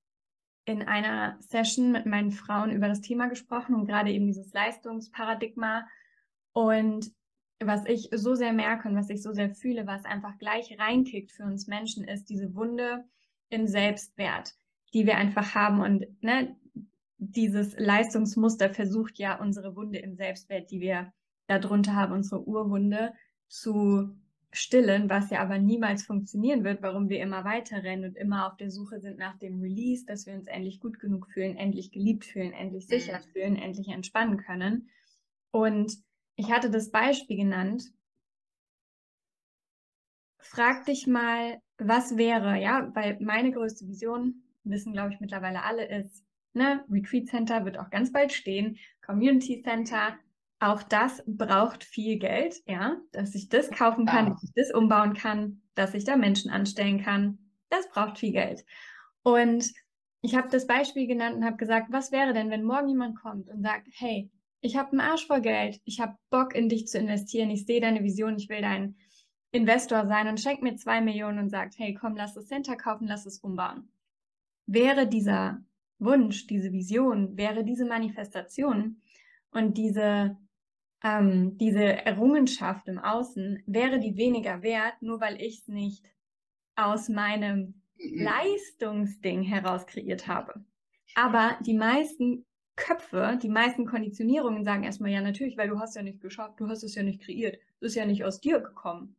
[0.64, 5.84] in einer Session mit meinen Frauen über das Thema gesprochen und gerade eben dieses Leistungsparadigma.
[6.52, 7.10] Und
[7.58, 11.32] was ich so sehr merke und was ich so sehr fühle, was einfach gleich reinkickt
[11.32, 13.02] für uns Menschen, ist diese Wunde
[13.48, 14.54] im Selbstwert,
[14.94, 15.80] die wir einfach haben.
[15.80, 16.56] Und ne,
[17.30, 21.12] dieses Leistungsmuster versucht ja unsere Wunde im Selbstwert, die wir
[21.46, 23.12] darunter haben, unsere Urwunde
[23.48, 24.10] zu
[24.50, 28.56] stillen, was ja aber niemals funktionieren wird, warum wir immer weiter rennen und immer auf
[28.56, 32.24] der Suche sind nach dem Release, dass wir uns endlich gut genug fühlen, endlich geliebt
[32.24, 33.32] fühlen, endlich sicher mhm.
[33.32, 34.90] fühlen, endlich entspannen können.
[35.52, 35.96] Und
[36.36, 37.84] ich hatte das Beispiel genannt.
[40.38, 45.86] Frag dich mal, was wäre, ja, weil meine größte Vision, wissen glaube ich mittlerweile alle,
[45.86, 50.16] ist, ne, Retreat Center wird auch ganz bald stehen, Community Center,
[50.60, 55.14] auch das braucht viel Geld, ja, dass ich das kaufen kann, dass ich das umbauen
[55.14, 57.38] kann, dass ich da Menschen anstellen kann.
[57.68, 58.64] Das braucht viel Geld.
[59.24, 59.64] Und
[60.20, 63.48] ich habe das Beispiel genannt und habe gesagt, was wäre denn, wenn morgen jemand kommt
[63.48, 66.98] und sagt, hey, ich habe einen Arsch voll Geld, ich habe Bock in dich zu
[66.98, 68.94] investieren, ich sehe deine Vision, ich will dein
[69.50, 73.08] Investor sein und schenkt mir zwei Millionen und sagt, hey, komm, lass das Center kaufen,
[73.08, 73.90] lass es umbauen.
[74.66, 75.60] Wäre dieser
[76.04, 79.00] Wunsch, diese Vision, wäre diese Manifestation
[79.50, 80.36] und diese
[81.02, 86.04] ähm, diese Errungenschaft im Außen, wäre die weniger wert, nur weil ich es nicht
[86.76, 88.22] aus meinem mhm.
[88.22, 90.64] Leistungsding heraus kreiert habe.
[91.14, 96.02] Aber die meisten Köpfe, die meisten Konditionierungen sagen erstmal, ja, natürlich, weil du hast ja
[96.02, 99.16] nicht geschafft, du hast es ja nicht kreiert, es ist ja nicht aus dir gekommen.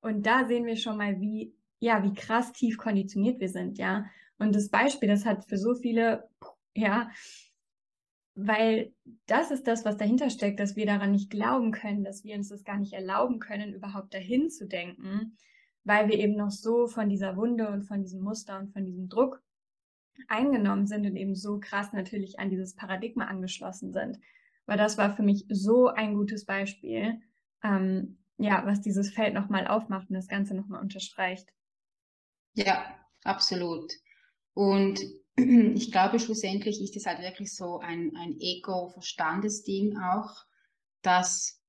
[0.00, 4.06] Und da sehen wir schon mal, wie, ja, wie krass tief konditioniert wir sind, ja.
[4.38, 6.28] Und das Beispiel, das hat für so viele,
[6.74, 7.10] ja,
[8.34, 8.92] weil
[9.26, 12.48] das ist das, was dahinter steckt, dass wir daran nicht glauben können, dass wir uns
[12.48, 15.36] das gar nicht erlauben können, überhaupt dahin zu denken,
[15.82, 19.08] weil wir eben noch so von dieser Wunde und von diesem Muster und von diesem
[19.08, 19.42] Druck
[20.28, 24.18] eingenommen sind und eben so krass natürlich an dieses Paradigma angeschlossen sind.
[24.66, 27.20] Weil das war für mich so ein gutes Beispiel,
[27.64, 31.48] ähm, ja, was dieses Feld nochmal aufmacht und das Ganze nochmal unterstreicht.
[32.54, 32.84] Ja,
[33.24, 33.92] absolut.
[34.58, 34.98] Und
[35.36, 40.34] ich glaube, schlussendlich ist es halt wirklich so ein, ein Ego-Verstandesding auch,
[41.02, 41.62] dass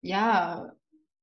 [0.00, 0.72] ja,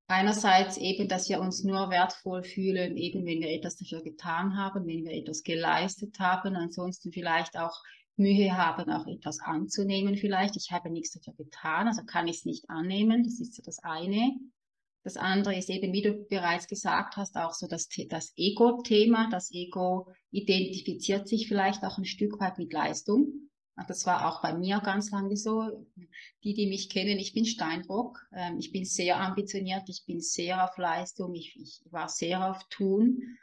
[0.08, 4.88] einerseits eben, dass wir uns nur wertvoll fühlen, eben wenn wir etwas dafür getan haben,
[4.88, 7.84] wenn wir etwas geleistet haben, ansonsten vielleicht auch
[8.16, 10.56] Mühe haben, auch etwas anzunehmen vielleicht.
[10.56, 13.80] Ich habe nichts dafür getan, also kann ich es nicht annehmen, das ist so das
[13.80, 14.32] eine.
[15.04, 19.30] Das andere ist eben, wie du bereits gesagt hast, auch so das, das Ego-Thema.
[19.32, 23.50] Das Ego identifiziert sich vielleicht auch ein Stück weit mit Leistung.
[23.88, 25.88] Das war auch bei mir ganz lange so.
[26.44, 28.20] Die, die mich kennen, ich bin Steinbock.
[28.32, 32.64] Ähm, ich bin sehr ambitioniert, ich bin sehr auf Leistung, ich, ich war sehr auf
[32.70, 33.38] Tun.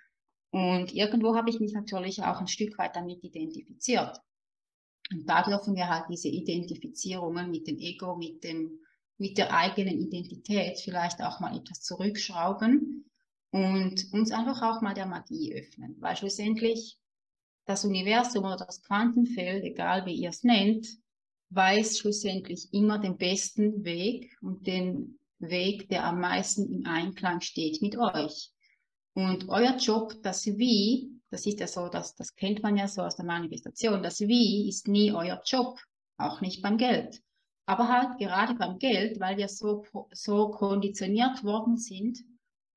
[0.51, 4.21] Und irgendwo habe ich mich natürlich auch ein Stück weit damit identifiziert.
[5.11, 8.79] Und da dürfen wir halt diese Identifizierungen mit dem Ego, mit dem
[9.19, 13.11] mit der eigenen Identität vielleicht auch mal etwas zurückschrauben
[13.51, 15.97] und uns einfach auch mal der Magie öffnen.
[16.01, 16.97] Weil schlussendlich
[17.67, 20.87] das Universum oder das Quantenfeld, egal wie ihr es nennt,
[21.51, 27.81] weiß schlussendlich immer den besten Weg und den Weg, der am meisten im Einklang steht
[27.83, 28.51] mit euch.
[29.15, 33.03] Und euer Job, das Wie, das ist ja so, das, das kennt man ja so
[33.03, 35.79] aus der Manifestation, das Wie ist nie euer Job,
[36.17, 37.21] auch nicht beim Geld.
[37.69, 42.19] Aber halt gerade beim Geld, weil wir so, so konditioniert worden sind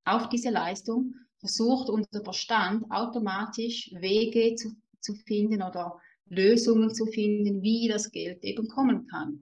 [0.04, 7.62] auf diese Leistung, versucht unser Verstand automatisch Wege zu, zu finden oder Lösungen zu finden,
[7.62, 9.40] wie das Geld eben kommen kann.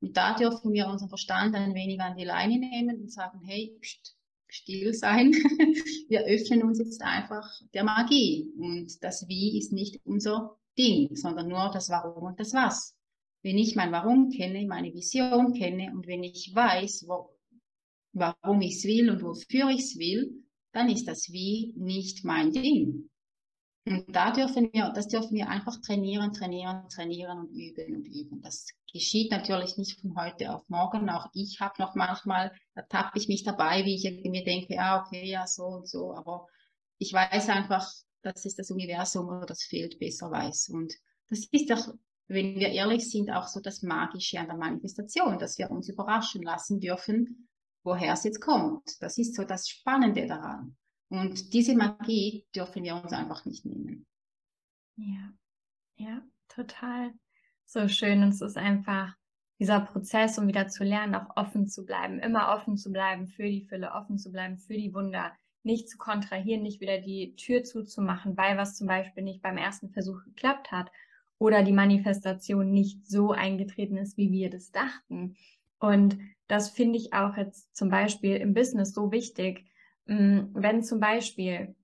[0.00, 3.76] Und da dürfen wir unseren Verstand ein wenig an die Leine nehmen und sagen, hey,
[3.80, 5.32] pst, still sein.
[6.08, 8.52] wir öffnen uns jetzt einfach der Magie.
[8.56, 12.94] Und das Wie ist nicht unser Ding, sondern nur das Warum und das Was.
[13.42, 17.36] Wenn ich mein Warum kenne, meine Vision kenne und wenn ich weiß, wo,
[18.12, 22.52] warum ich es will und wofür ich es will, dann ist das Wie nicht mein
[22.52, 23.10] Ding.
[23.84, 28.40] Und da dürfen wir, das dürfen wir einfach trainieren, trainieren, trainieren und üben und üben.
[28.40, 31.10] Das geschieht natürlich nicht von heute auf morgen.
[31.10, 35.00] Auch ich habe noch manchmal, da tappe ich mich dabei, wie ich mir denke, ah,
[35.00, 36.14] okay, ja, so und so.
[36.14, 36.46] Aber
[36.98, 37.90] ich weiß einfach,
[38.22, 40.68] dass es das Universum oder das Feld besser weiß.
[40.68, 40.94] Und
[41.28, 41.92] das ist doch
[42.32, 46.42] wenn wir ehrlich sind, auch so das Magische an der Manifestation, dass wir uns überraschen
[46.42, 47.48] lassen dürfen,
[47.84, 49.00] woher es jetzt kommt.
[49.00, 50.76] Das ist so das Spannende daran.
[51.08, 54.06] Und diese Magie dürfen wir uns einfach nicht nehmen.
[54.96, 55.32] Ja,
[55.96, 57.12] ja, total.
[57.66, 58.22] So schön.
[58.22, 59.14] Und es ist einfach
[59.58, 63.44] dieser Prozess, um wieder zu lernen, auch offen zu bleiben, immer offen zu bleiben für
[63.44, 67.62] die Fülle, offen zu bleiben für die Wunder, nicht zu kontrahieren, nicht wieder die Tür
[67.62, 70.90] zuzumachen, weil was zum Beispiel nicht beim ersten Versuch geklappt hat
[71.42, 75.34] oder die Manifestation nicht so eingetreten ist, wie wir das dachten.
[75.80, 76.16] Und
[76.46, 79.66] das finde ich auch jetzt zum Beispiel im Business so wichtig,
[80.06, 81.74] mm, wenn zum Beispiel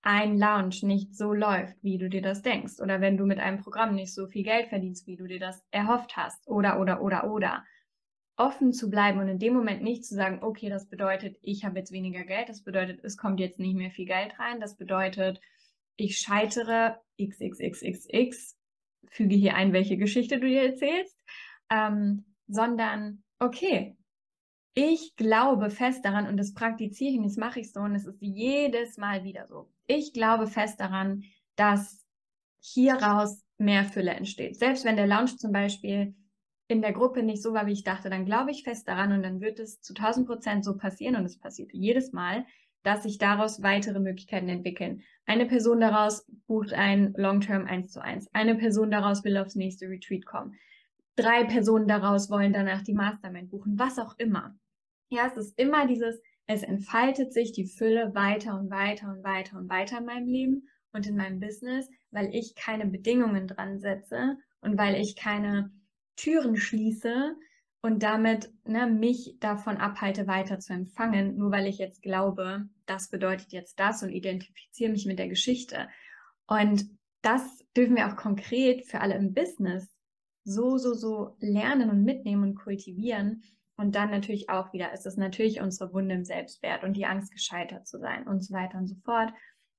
[0.00, 3.58] ein Launch nicht so läuft, wie du dir das denkst, oder wenn du mit einem
[3.58, 7.30] Programm nicht so viel Geld verdienst, wie du dir das erhofft hast, oder, oder, oder,
[7.30, 7.64] oder,
[8.38, 11.78] offen zu bleiben und in dem Moment nicht zu sagen, okay, das bedeutet, ich habe
[11.78, 15.38] jetzt weniger Geld, das bedeutet, es kommt jetzt nicht mehr viel Geld rein, das bedeutet,
[15.96, 18.56] ich scheitere xxxxx,
[19.12, 21.16] füge hier ein, welche Geschichte du dir erzählst,
[21.70, 23.96] ähm, sondern okay,
[24.74, 28.06] ich glaube fest daran und das praktiziere ich und das mache ich so und es
[28.06, 29.70] ist jedes Mal wieder so.
[29.86, 31.24] Ich glaube fest daran,
[31.56, 32.06] dass
[32.62, 34.56] hieraus mehr Fülle entsteht.
[34.56, 36.14] Selbst wenn der Launch zum Beispiel
[36.68, 39.22] in der Gruppe nicht so war, wie ich dachte, dann glaube ich fest daran und
[39.22, 42.46] dann wird es zu 1000 Prozent so passieren und es passiert jedes Mal,
[42.82, 45.02] dass sich daraus weitere Möglichkeiten entwickeln.
[45.26, 48.28] Eine Person daraus bucht ein Long-Term 1 zu 1.
[48.32, 50.54] Eine Person daraus will aufs nächste Retreat kommen.
[51.16, 54.58] Drei Personen daraus wollen danach die Mastermind buchen, was auch immer.
[55.10, 59.58] Ja, es ist immer dieses, es entfaltet sich die Fülle weiter und weiter und weiter
[59.58, 64.38] und weiter in meinem Leben und in meinem Business, weil ich keine Bedingungen dran setze
[64.60, 65.70] und weil ich keine
[66.16, 67.36] Türen schließe
[67.82, 73.10] und damit ne, mich davon abhalte, weiter zu empfangen, nur weil ich jetzt glaube, das
[73.10, 75.88] bedeutet jetzt das und identifiziere mich mit der Geschichte.
[76.46, 76.86] Und
[77.22, 77.42] das
[77.76, 79.92] dürfen wir auch konkret für alle im Business
[80.44, 83.42] so, so, so lernen und mitnehmen und kultivieren.
[83.76, 87.32] Und dann natürlich auch wieder ist es natürlich unsere Wunde im Selbstwert und die Angst,
[87.32, 89.32] gescheitert zu sein und so weiter und so fort.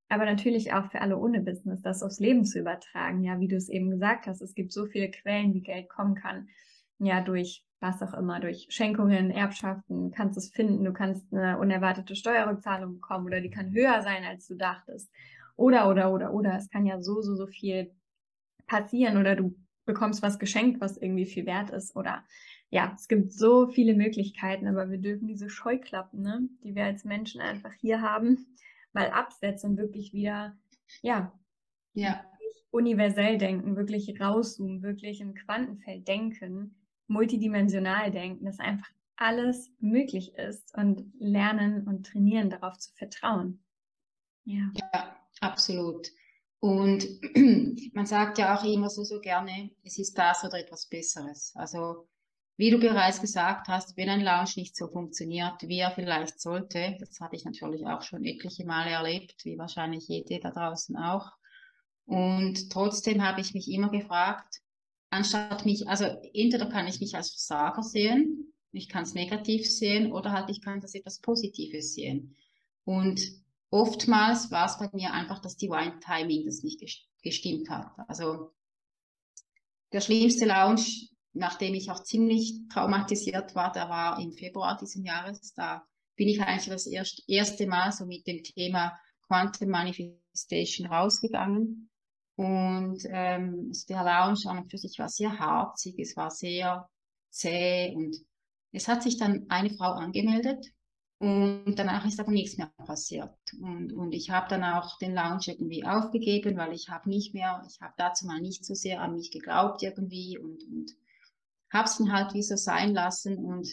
[0.09, 3.23] Aber natürlich auch für alle ohne Business, das aufs Leben zu übertragen.
[3.23, 6.15] Ja, wie du es eben gesagt hast, es gibt so viele Quellen, wie Geld kommen
[6.15, 6.49] kann.
[7.05, 12.15] Ja, durch was auch immer, durch Schenkungen, Erbschaften, kannst es finden, du kannst eine unerwartete
[12.15, 15.11] Steuerrückzahlung bekommen oder die kann höher sein, als du dachtest.
[15.57, 16.55] Oder, oder, oder, oder.
[16.55, 17.91] Es kann ja so, so, so viel
[18.67, 19.53] passieren oder du
[19.85, 22.23] bekommst was geschenkt, was irgendwie viel wert ist oder
[22.69, 27.03] ja, es gibt so viele Möglichkeiten, aber wir dürfen diese Scheuklappen, ne, die wir als
[27.03, 28.47] Menschen einfach hier haben,
[28.93, 30.55] mal absetzen und wirklich wieder,
[31.01, 31.37] ja,
[31.93, 32.23] ja.
[32.71, 36.73] universell denken, wirklich rauszoomen, wirklich im Quantenfeld denken
[37.07, 43.63] multidimensional denken, dass einfach alles möglich ist und lernen und trainieren, darauf zu vertrauen.
[44.45, 46.09] Ja, ja absolut.
[46.59, 47.05] Und
[47.93, 51.51] man sagt ja auch immer so, so gerne, es ist das oder etwas Besseres.
[51.55, 52.07] Also,
[52.55, 56.97] wie du bereits gesagt hast, wenn ein Lounge nicht so funktioniert, wie er vielleicht sollte,
[56.99, 61.31] das habe ich natürlich auch schon etliche Male erlebt, wie wahrscheinlich jede da draußen auch.
[62.05, 64.62] Und trotzdem habe ich mich immer gefragt,
[65.13, 70.11] anstatt mich, also entweder kann ich mich als Versager sehen, ich kann es negativ sehen
[70.11, 72.35] oder halt ich kann das etwas Positives sehen.
[72.85, 73.21] Und
[73.69, 76.81] oftmals war es bei mir einfach, dass die Wine Timing das nicht
[77.21, 77.91] gestimmt hat.
[78.07, 78.51] Also
[79.91, 80.83] der schlimmste Lounge,
[81.33, 85.53] nachdem ich auch ziemlich traumatisiert war, der war im Februar diesen Jahres.
[85.53, 85.85] Da
[86.15, 88.97] bin ich eigentlich das erste Mal so mit dem Thema
[89.27, 91.91] Quantum Manifestation rausgegangen.
[92.35, 96.89] Und ähm, also der Lounge an und für sich war sehr harzig, es war sehr
[97.29, 98.15] zäh und
[98.71, 100.73] es hat sich dann eine Frau angemeldet
[101.19, 103.33] und danach ist aber nichts mehr passiert.
[103.61, 107.63] Und, und ich habe dann auch den Lounge irgendwie aufgegeben, weil ich habe nicht mehr,
[107.69, 110.91] ich habe dazu mal nicht so sehr an mich geglaubt irgendwie und, und
[111.71, 113.69] habe es dann halt wie so sein lassen und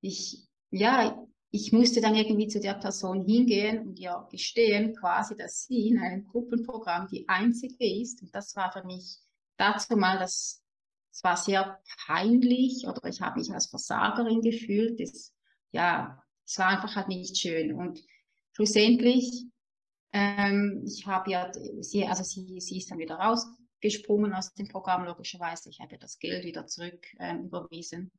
[0.00, 1.22] ich, ja,
[1.52, 5.98] ich musste dann irgendwie zu der Person hingehen und ihr gestehen, quasi, dass sie in
[5.98, 8.22] einem Gruppenprogramm die einzige ist.
[8.22, 9.18] Und das war für mich
[9.56, 10.62] dazu mal, das,
[11.10, 15.00] das war sehr peinlich oder ich habe mich als Versagerin gefühlt.
[15.00, 15.34] Das,
[15.72, 17.74] ja, es war einfach halt nicht schön.
[17.74, 18.00] Und
[18.52, 19.46] schlussendlich,
[20.12, 25.04] ähm, ich habe ja, sie, also sie, sie ist dann wieder rausgesprungen aus dem Programm,
[25.04, 25.68] logischerweise.
[25.68, 28.12] Ich habe ja das Geld wieder zurück ähm, überwiesen.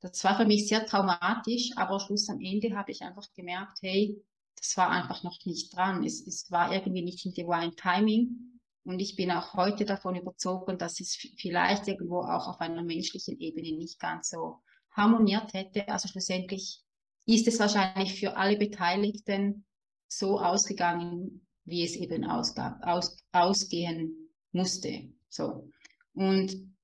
[0.00, 4.22] Das war für mich sehr traumatisch, aber Schluss am Ende habe ich einfach gemerkt, hey,
[4.56, 6.04] das war einfach noch nicht dran.
[6.04, 8.60] Es, es war irgendwie nicht in Divine Timing.
[8.84, 13.38] Und ich bin auch heute davon überzogen, dass es vielleicht irgendwo auch auf einer menschlichen
[13.38, 15.86] Ebene nicht ganz so harmoniert hätte.
[15.88, 16.82] Also schlussendlich
[17.26, 19.66] ist es wahrscheinlich für alle Beteiligten
[20.08, 25.12] so ausgegangen, wie es eben ausgab, aus, ausgehen musste.
[25.28, 25.70] So.
[26.14, 26.74] Und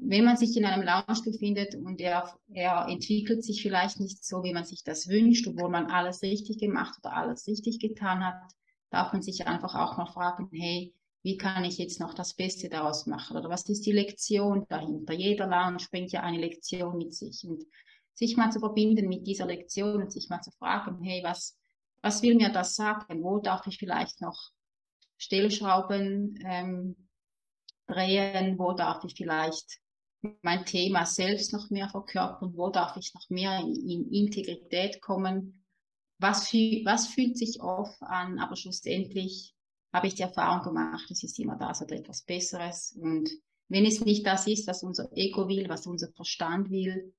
[0.00, 4.44] wenn man sich in einem Lounge befindet und er, er entwickelt sich vielleicht nicht so,
[4.44, 8.40] wie man sich das wünscht, obwohl man alles richtig gemacht oder alles richtig getan hat,
[8.90, 12.68] darf man sich einfach auch mal fragen, hey, wie kann ich jetzt noch das Beste
[12.68, 13.36] daraus machen?
[13.36, 15.12] Oder was ist die Lektion dahinter?
[15.12, 17.44] Jeder Lounge bringt ja eine Lektion mit sich.
[17.46, 17.64] Und
[18.14, 21.58] sich mal zu verbinden mit dieser Lektion und sich mal zu fragen, hey, was,
[22.02, 23.22] was will mir das sagen?
[23.22, 24.38] Wo darf ich vielleicht noch
[25.18, 26.96] Stellschrauben ähm,
[27.90, 28.58] drehen?
[28.58, 29.78] Wo darf ich vielleicht
[30.42, 32.56] mein Thema selbst noch mehr verkörpern?
[32.56, 35.64] Wo darf ich noch mehr in, in Integrität kommen?
[36.18, 38.38] Was, fühl, was fühlt sich off an?
[38.38, 39.54] Aber schlussendlich
[39.92, 42.96] habe ich die Erfahrung gemacht, es ist immer das oder etwas Besseres.
[43.00, 43.30] Und
[43.68, 47.14] wenn es nicht das ist, was unser Ego will, was unser Verstand will,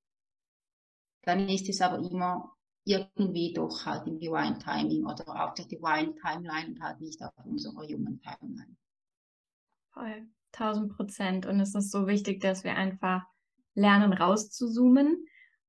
[1.23, 6.15] dann ist es aber immer irgendwie doch halt im Divine Timing oder auf der Divine
[6.15, 8.75] Timeline und halt nicht auf unserer Human Timeline.
[9.93, 11.45] Voll, tausend Prozent.
[11.45, 13.23] Und es ist so wichtig, dass wir einfach
[13.73, 15.25] lernen, rauszuzoomen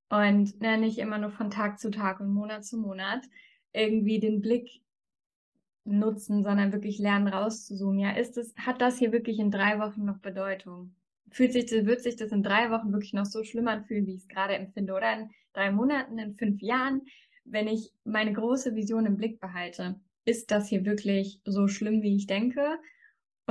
[0.08, 3.22] und ne, nicht immer nur von Tag zu Tag und Monat zu Monat
[3.72, 4.82] irgendwie den Blick
[5.84, 7.98] nutzen, sondern wirklich lernen, rauszuzoomen.
[7.98, 10.94] Ja, ist es, hat das hier wirklich in drei Wochen noch Bedeutung?
[11.30, 14.22] Fühlt sich, wird sich das in drei Wochen wirklich noch so schlimm anfühlen, wie ich
[14.22, 14.92] es gerade empfinde?
[14.92, 17.02] Oder in drei Monaten, in fünf Jahren,
[17.44, 19.98] wenn ich meine große Vision im Blick behalte?
[20.24, 22.78] Ist das hier wirklich so schlimm, wie ich denke?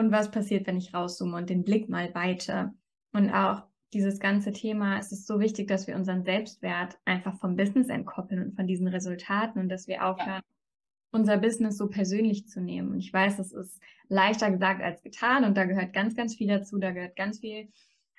[0.02, 2.74] Und was passiert, wenn ich rauszoome und den Blick mal weite?
[3.14, 3.62] Und auch
[3.94, 8.42] dieses ganze Thema, es ist so wichtig, dass wir unseren Selbstwert einfach vom Business entkoppeln
[8.42, 10.42] und von diesen Resultaten und dass wir aufhören, ja.
[11.12, 12.90] unser Business so persönlich zu nehmen.
[12.90, 16.48] Und ich weiß, es ist leichter gesagt als getan und da gehört ganz, ganz viel
[16.48, 17.70] dazu, da gehört ganz viel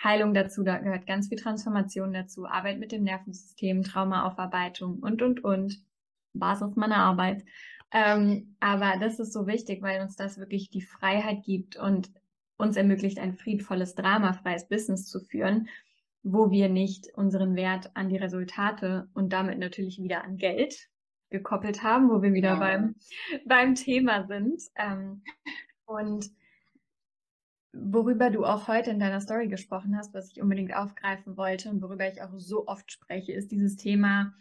[0.00, 5.42] Heilung dazu, da gehört ganz viel Transformation dazu, Arbeit mit dem Nervensystem, Traumaaufarbeitung und, und,
[5.42, 5.82] und.
[6.34, 7.44] Basis meiner Arbeit.
[7.92, 12.10] Ähm, aber das ist so wichtig, weil uns das wirklich die Freiheit gibt und
[12.56, 15.68] uns ermöglicht, ein friedvolles, dramafreies Business zu führen,
[16.22, 20.88] wo wir nicht unseren Wert an die Resultate und damit natürlich wieder an Geld
[21.30, 22.58] gekoppelt haben, wo wir wieder ja.
[22.58, 22.94] beim,
[23.46, 24.62] beim Thema sind.
[24.76, 25.22] Ähm,
[25.84, 26.30] und
[27.72, 31.82] worüber du auch heute in deiner Story gesprochen hast, was ich unbedingt aufgreifen wollte und
[31.82, 34.34] worüber ich auch so oft spreche, ist dieses Thema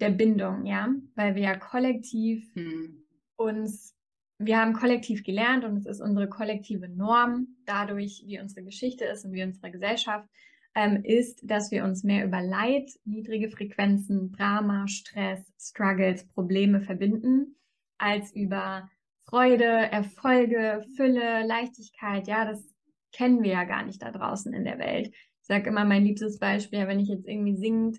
[0.00, 3.04] der Bindung, ja, weil wir ja kollektiv hm.
[3.36, 3.94] uns
[4.38, 9.24] wir haben kollektiv gelernt und es ist unsere kollektive Norm, dadurch, wie unsere Geschichte ist
[9.24, 10.28] und wie unsere Gesellschaft
[10.74, 17.56] ähm, ist, dass wir uns mehr über Leid, niedrige Frequenzen, Drama, Stress, Struggles, Probleme verbinden,
[17.98, 18.88] als über
[19.24, 22.28] Freude, Erfolge, Fülle, Leichtigkeit.
[22.28, 22.64] Ja, das
[23.12, 25.08] kennen wir ja gar nicht da draußen in der Welt.
[25.08, 27.98] Ich sage immer mein liebstes Beispiel, wenn ich jetzt irgendwie singend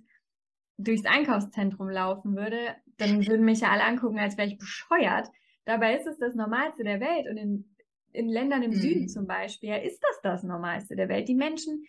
[0.79, 5.29] durchs Einkaufszentrum laufen würde, dann würden mich ja alle angucken, als wäre ich bescheuert
[5.69, 7.75] Dabei ist es das Normalste der Welt und in,
[8.11, 8.81] in Ländern im mhm.
[8.81, 11.27] Süden zum Beispiel ist das das Normalste der Welt.
[11.27, 11.85] Die Menschen,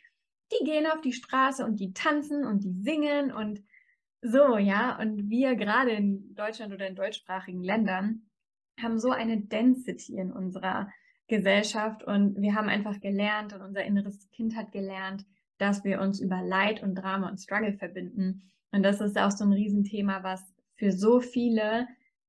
[0.52, 3.62] die gehen auf die Straße und die tanzen und die singen und
[4.20, 5.00] so, ja.
[5.00, 8.28] Und wir gerade in Deutschland oder in deutschsprachigen Ländern
[8.78, 10.90] haben so eine Density in unserer
[11.26, 15.24] Gesellschaft und wir haben einfach gelernt und unser inneres Kind hat gelernt,
[15.56, 18.52] dass wir uns über Leid und Drama und Struggle verbinden.
[18.72, 20.42] Und das ist auch so ein Riesenthema, was
[20.76, 21.88] für so viele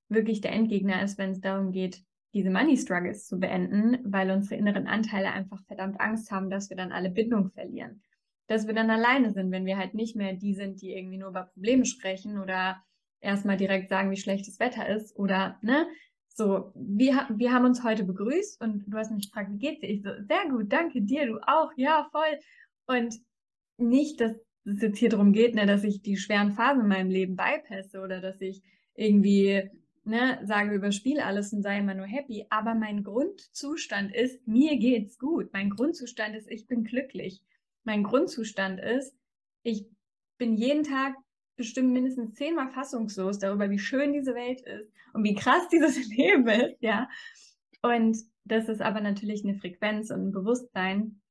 [0.10, 4.56] wirklich der Endgegner ist, wenn es darum geht, diese Money Struggles zu beenden, weil unsere
[4.56, 8.02] inneren Anteile einfach verdammt Angst haben, dass wir dann alle Bindung verlieren.
[8.48, 11.30] Dass wir dann alleine sind, wenn wir halt nicht mehr die sind, die irgendwie nur
[11.30, 12.82] über Probleme sprechen oder
[13.20, 15.88] erstmal direkt sagen, wie schlecht das Wetter ist oder, ne?
[16.34, 19.90] So, wir, wir haben uns heute begrüßt und du hast mich gefragt, wie geht's dir?
[19.90, 22.40] Ich so, sehr gut, danke dir, du auch, ja, voll.
[22.88, 23.16] Und
[23.78, 24.34] nicht, dass
[24.66, 28.02] es jetzt hier darum geht, ne, dass ich die schweren Phasen in meinem Leben bypasse
[28.02, 28.62] oder dass ich
[28.96, 29.70] irgendwie
[30.04, 32.46] ne, sage, überspiele alles und sei immer nur happy.
[32.50, 35.52] Aber mein Grundzustand ist, mir geht's gut.
[35.54, 37.42] Mein Grundzustand ist, ich bin glücklich.
[37.84, 39.16] Mein Grundzustand ist,
[39.64, 39.86] ich
[40.38, 41.16] bin jeden Tag
[41.56, 46.48] bestimmt mindestens zehnmal fassungslos darüber, wie schön diese Welt ist und wie krass dieses Leben
[46.48, 47.10] ist, ja.
[47.82, 51.22] Und das ist aber natürlich eine Frequenz und ein Bewusstsein,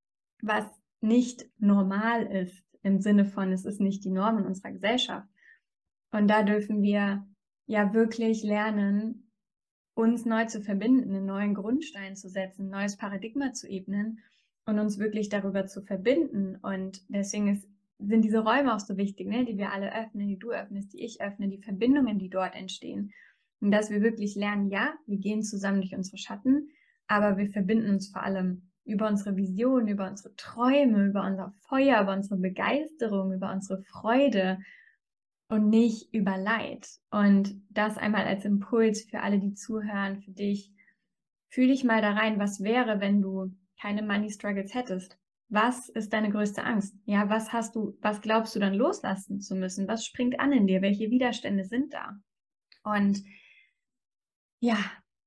[0.43, 0.64] was
[1.01, 5.28] nicht normal ist, im Sinne von, es ist nicht die Norm in unserer Gesellschaft.
[6.12, 7.26] Und da dürfen wir
[7.66, 9.31] ja wirklich lernen,
[9.95, 14.20] uns neu zu verbinden, einen neuen Grundstein zu setzen, ein neues Paradigma zu ebnen
[14.66, 16.57] und uns wirklich darüber zu verbinden.
[16.57, 17.68] Und deswegen ist,
[17.99, 21.05] sind diese Räume auch so wichtig, ne, die wir alle öffnen, die du öffnest, die
[21.05, 23.12] ich öffne, die Verbindungen, die dort entstehen.
[23.61, 26.70] Und dass wir wirklich lernen, ja, wir gehen zusammen durch unsere Schatten,
[27.07, 32.03] aber wir verbinden uns vor allem über unsere Vision, über unsere Träume, über unser Feuer,
[32.03, 34.59] über unsere Begeisterung, über unsere Freude,
[35.51, 36.89] und nicht über Leid.
[37.11, 40.72] Und das einmal als Impuls für alle, die zuhören, für dich.
[41.49, 45.18] Fühl dich mal da rein, was wäre, wenn du keine Money Struggles hättest?
[45.49, 46.95] Was ist deine größte Angst?
[47.05, 49.89] Ja, was hast du, was glaubst du dann loslassen zu müssen?
[49.89, 50.81] Was springt an in dir?
[50.81, 52.16] Welche Widerstände sind da?
[52.85, 53.24] Und
[54.61, 54.78] ja,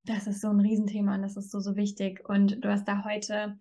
[0.04, 2.28] das ist so ein Riesenthema und das ist so, so wichtig.
[2.28, 3.58] Und du hast da heute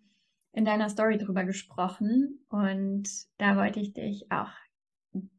[0.52, 4.52] in deiner Story drüber gesprochen und da wollte ich dich auch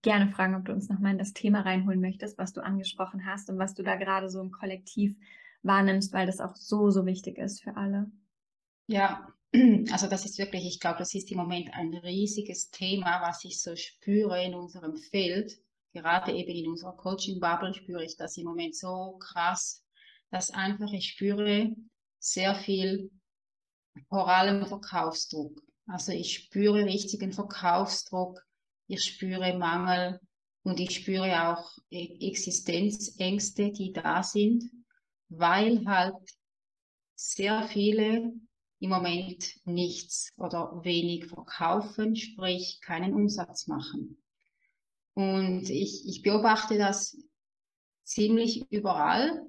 [0.02, 3.50] gerne fragen, ob du uns nochmal in das Thema reinholen möchtest, was du angesprochen hast
[3.50, 5.16] und was du da gerade so im Kollektiv
[5.62, 8.10] wahrnimmst, weil das auch so, so wichtig ist für alle.
[8.86, 9.28] Ja,
[9.92, 13.60] also das ist wirklich, ich glaube, das ist im Moment ein riesiges Thema, was ich
[13.60, 15.58] so spüre in unserem Feld.
[15.92, 19.83] Gerade eben in unserer Coaching-Bubble spüre ich das im Moment so krass,
[20.34, 21.74] dass einfach ich spüre
[22.18, 23.10] sehr viel,
[24.08, 25.62] vor allem Verkaufsdruck.
[25.86, 28.44] Also ich spüre richtigen Verkaufsdruck
[28.86, 30.20] ich spüre Mangel
[30.62, 34.64] Und ich spüre auch e-, Existenzängste, die da sind,
[35.28, 36.16] weil halt
[37.14, 38.32] sehr viele
[38.80, 44.22] im Moment nichts oder wenig verkaufen, sprich keinen Umsatz machen.
[45.14, 47.16] Und ich, ich beobachte das
[48.04, 49.46] ziemlich überall.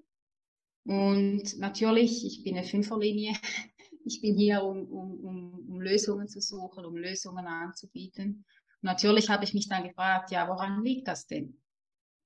[0.86, 3.34] Und natürlich, ich bin eine Fünferlinie.
[4.08, 8.46] Ich bin hier, um, um, um, um Lösungen zu suchen, um Lösungen anzubieten.
[8.82, 11.60] Und natürlich habe ich mich dann gefragt, ja, woran liegt das denn?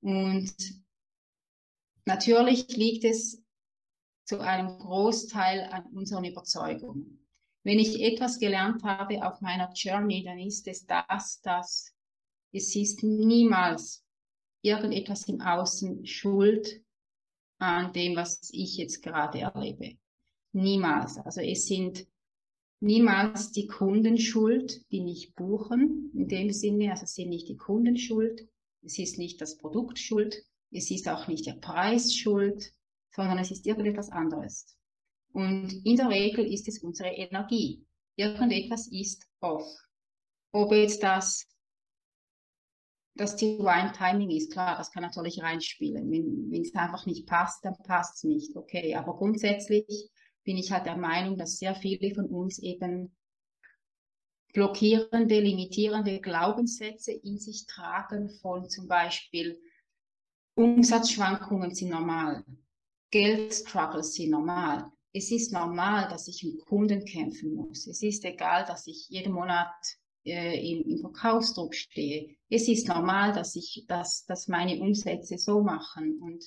[0.01, 0.53] Und
[2.03, 3.41] natürlich liegt es
[4.25, 7.25] zu einem Großteil an unseren Überzeugungen.
[7.63, 11.95] Wenn ich etwas gelernt habe auf meiner Journey, dann ist es das, dass
[12.51, 14.03] es ist niemals
[14.61, 16.81] irgendetwas im Außen schuld
[17.59, 19.97] an dem, was ich jetzt gerade erlebe.
[20.51, 21.17] Niemals.
[21.17, 22.07] Also es sind
[22.79, 26.11] niemals die Kunden schuld, die nicht buchen.
[26.15, 28.47] In dem Sinne, also es sind nicht die Kunden schuld.
[28.81, 30.43] Es ist nicht das Produkt schuld.
[30.71, 32.73] Es ist auch nicht der Preis schuld
[33.11, 34.77] sondern es ist irgendetwas anderes.
[35.31, 37.85] Und in der Regel ist es unsere Energie.
[38.15, 39.67] Irgendetwas ist off.
[40.51, 41.47] Ob jetzt das
[43.19, 46.09] das Divine Timing ist, klar, das kann natürlich reinspielen.
[46.09, 48.55] Wenn, wenn es einfach nicht passt, dann passt es nicht.
[48.55, 50.09] Okay, aber grundsätzlich
[50.43, 53.15] bin ich halt der Meinung, dass sehr viele von uns eben
[54.53, 59.59] blockierende, limitierende Glaubenssätze in sich tragen von zum Beispiel
[60.55, 62.43] Umsatzschwankungen sind normal.
[63.11, 64.91] Geldstruggles sind normal.
[65.11, 67.87] Es ist normal, dass ich mit Kunden kämpfen muss.
[67.87, 69.73] Es ist egal, dass ich jeden Monat
[70.25, 72.35] äh, im, im, Verkaufsdruck stehe.
[72.49, 76.19] Es ist normal, dass ich, dass, dass meine Umsätze so machen.
[76.21, 76.43] Und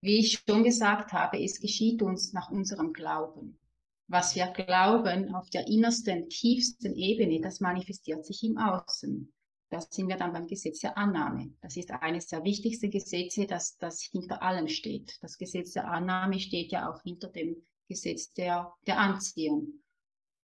[0.00, 3.58] wie ich schon gesagt habe, es geschieht uns nach unserem Glauben.
[4.06, 9.32] Was wir glauben auf der innersten, tiefsten Ebene, das manifestiert sich im Außen.
[9.70, 11.52] Da sind wir dann beim Gesetz der Annahme.
[11.60, 15.18] Das ist eines der wichtigsten Gesetze, das, das hinter allem steht.
[15.20, 19.82] Das Gesetz der Annahme steht ja auch hinter dem Gesetz der, der Anziehung.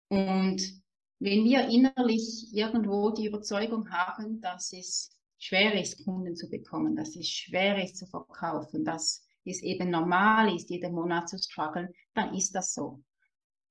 [0.09, 0.83] Und
[1.19, 7.15] wenn wir innerlich irgendwo die Überzeugung haben, dass es schwer ist, Kunden zu bekommen, dass
[7.15, 12.33] es schwer ist zu verkaufen, dass es eben normal ist, jeden Monat zu strugglen, dann
[12.33, 13.03] ist das so.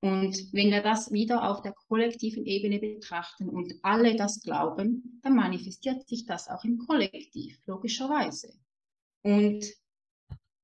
[0.00, 5.34] Und wenn wir das wieder auf der kollektiven Ebene betrachten und alle das glauben, dann
[5.34, 8.52] manifestiert sich das auch im Kollektiv, logischerweise.
[9.22, 9.64] Und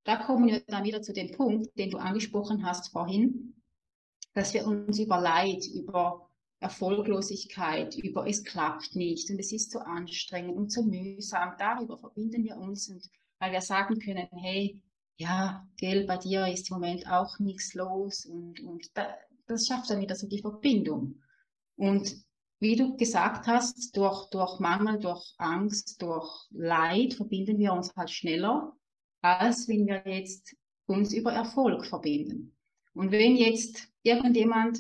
[0.05, 3.55] da kommen wir dann wieder zu dem Punkt, den du angesprochen hast vorhin,
[4.35, 6.30] dass wir uns über Leid, über
[6.61, 12.45] Erfolglosigkeit, über es klappt nicht und es ist zu anstrengend und zu mühsam, darüber verbinden
[12.45, 13.09] wir uns und
[13.39, 14.81] weil wir sagen können, hey,
[15.17, 19.15] ja, gell, bei dir ist im Moment auch nichts los und, und da,
[19.47, 21.21] das schafft dann wieder so die Verbindung.
[21.77, 22.15] Und
[22.59, 28.11] wie du gesagt hast, durch, durch Mangel, durch Angst, durch Leid verbinden wir uns halt
[28.11, 28.77] schneller,
[29.23, 30.55] als wenn wir jetzt
[30.87, 32.55] uns über Erfolg verbinden.
[32.95, 34.79] Und wenn jetzt irgendjemand,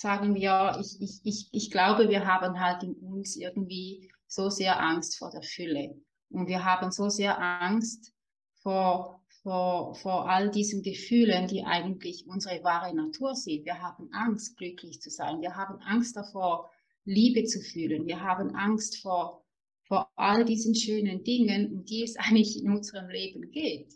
[0.00, 4.80] sagen wir, ich, ich, ich, ich glaube, wir haben halt in uns irgendwie so sehr
[4.80, 5.94] Angst vor der Fülle.
[6.30, 8.14] Und wir haben so sehr Angst
[8.62, 13.64] vor vor, vor all diesen Gefühlen, die eigentlich unsere wahre Natur sind.
[13.64, 15.40] Wir haben Angst, glücklich zu sein.
[15.40, 16.70] Wir haben Angst davor,
[17.04, 18.06] Liebe zu fühlen.
[18.06, 19.44] Wir haben Angst vor,
[19.84, 23.94] vor all diesen schönen Dingen, um die es eigentlich in unserem Leben geht.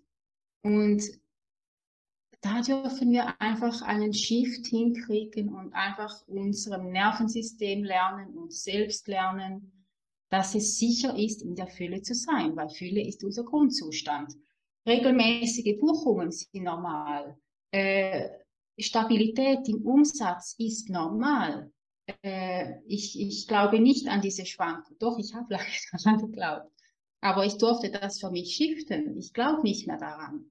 [0.63, 1.03] Und
[2.45, 9.87] da dürfen wir einfach einen Shift hinkriegen und einfach unserem Nervensystem lernen, uns selbst lernen,
[10.29, 14.35] dass es sicher ist, in der Fülle zu sein, weil Fülle ist unser Grundzustand.
[14.87, 17.39] Regelmäßige Buchungen sind normal.
[17.71, 18.29] Äh,
[18.79, 21.73] Stabilität im Umsatz ist normal.
[22.21, 24.97] Äh, ich, ich glaube nicht an diese Schwankung.
[24.99, 26.71] Doch, ich habe lange daran geglaubt.
[27.23, 29.17] Aber ich durfte das für mich shiften.
[29.17, 30.51] Ich glaube nicht mehr daran.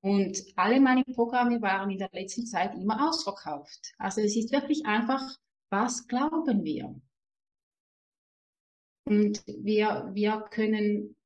[0.00, 3.94] Und alle meine Programme waren in der letzten Zeit immer ausverkauft.
[3.98, 5.22] Also es ist wirklich einfach,
[5.70, 6.94] was glauben wir?
[9.04, 11.16] Und wir, wir können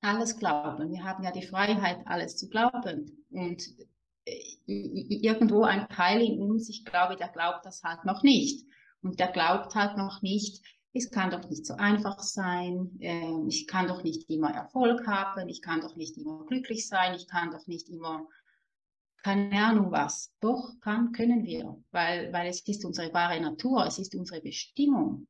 [0.00, 0.90] alles glauben.
[0.90, 3.26] Wir haben ja die Freiheit, alles zu glauben.
[3.30, 3.62] Und
[4.24, 8.66] äh, irgendwo ein Teil in uns, ich glaube, der glaubt das halt noch nicht.
[9.02, 10.64] Und der glaubt halt noch nicht,
[10.94, 15.48] es kann doch nicht so einfach sein, äh, ich kann doch nicht immer Erfolg haben,
[15.48, 18.26] ich kann doch nicht immer glücklich sein, ich kann doch nicht immer
[19.24, 20.32] keine Ahnung was.
[20.40, 25.26] Doch, kann, können wir, weil, weil es ist unsere wahre Natur, es ist unsere Bestimmung.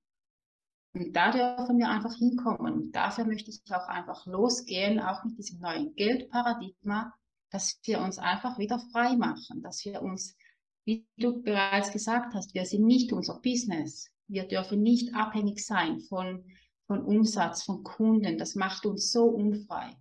[0.93, 2.73] Und da dürfen wir einfach hinkommen.
[2.75, 7.15] Und dafür möchte ich auch einfach losgehen, auch mit diesem neuen Geldparadigma,
[7.51, 10.37] dass wir uns einfach wieder frei machen, dass wir uns,
[10.85, 14.11] wie du bereits gesagt hast, wir sind nicht unser Business.
[14.29, 16.45] Wir dürfen nicht abhängig sein von,
[16.87, 18.39] von Umsatz, von Kunden.
[18.39, 19.97] Das macht uns so unfrei.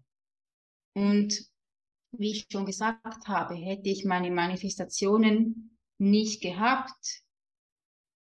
[0.93, 1.45] Und
[2.11, 7.23] wie ich schon gesagt habe, hätte ich meine Manifestationen nicht gehabt,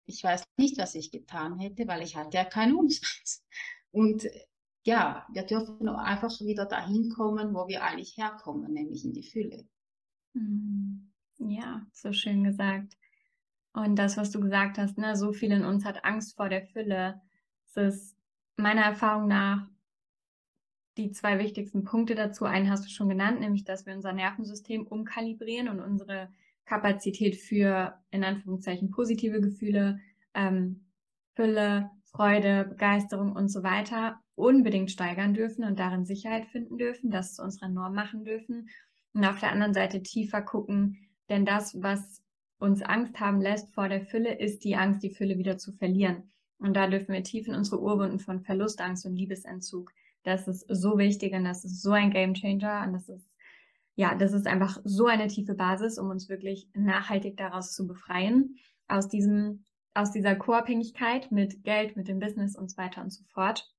[0.05, 3.45] ich weiß nicht, was ich getan hätte, weil ich hatte ja keinen Umsatz.
[3.91, 4.27] Und
[4.85, 9.67] ja, wir dürfen einfach wieder dahin kommen, wo wir eigentlich herkommen, nämlich in die Fülle.
[10.33, 11.11] Hm.
[11.37, 12.97] Ja, so schön gesagt.
[13.79, 16.63] Und das, was du gesagt hast, ne, so viel in uns hat Angst vor der
[16.63, 17.21] Fülle.
[17.65, 18.17] Es ist
[18.57, 19.67] meiner Erfahrung nach
[20.97, 22.45] die zwei wichtigsten Punkte dazu.
[22.45, 26.29] Einen hast du schon genannt, nämlich, dass wir unser Nervensystem umkalibrieren und unsere
[26.65, 29.99] Kapazität für, in Anführungszeichen, positive Gefühle,
[30.33, 30.85] ähm,
[31.35, 37.35] Fülle, Freude, Begeisterung und so weiter unbedingt steigern dürfen und darin Sicherheit finden dürfen, das
[37.35, 38.69] zu unserer Norm machen dürfen.
[39.13, 40.97] Und auf der anderen Seite tiefer gucken,
[41.29, 42.21] denn das, was
[42.59, 46.31] uns Angst haben lässt vor der Fülle, ist die Angst, die Fülle wieder zu verlieren.
[46.59, 49.91] Und da dürfen wir tief in unsere Urwunden von Verlustangst und Liebesentzug.
[50.23, 53.25] Das ist so wichtig und das ist so ein Game Changer und das ist,
[53.95, 58.57] ja, das ist einfach so eine tiefe Basis, um uns wirklich nachhaltig daraus zu befreien,
[58.89, 63.23] aus diesem, aus dieser Co-Abhängigkeit mit Geld, mit dem Business und so weiter und so
[63.29, 63.71] fort.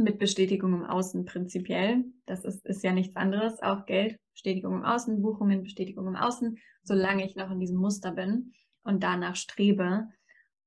[0.00, 2.04] Mit Bestätigung im Außen prinzipiell.
[2.24, 3.60] Das ist, ist ja nichts anderes.
[3.62, 8.12] Auch Geld, Bestätigung im Außen, Buchungen, Bestätigung im Außen, solange ich noch in diesem Muster
[8.12, 10.08] bin und danach strebe.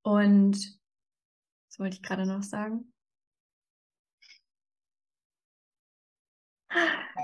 [0.04, 0.56] Und
[1.68, 2.94] was wollte ich gerade noch sagen?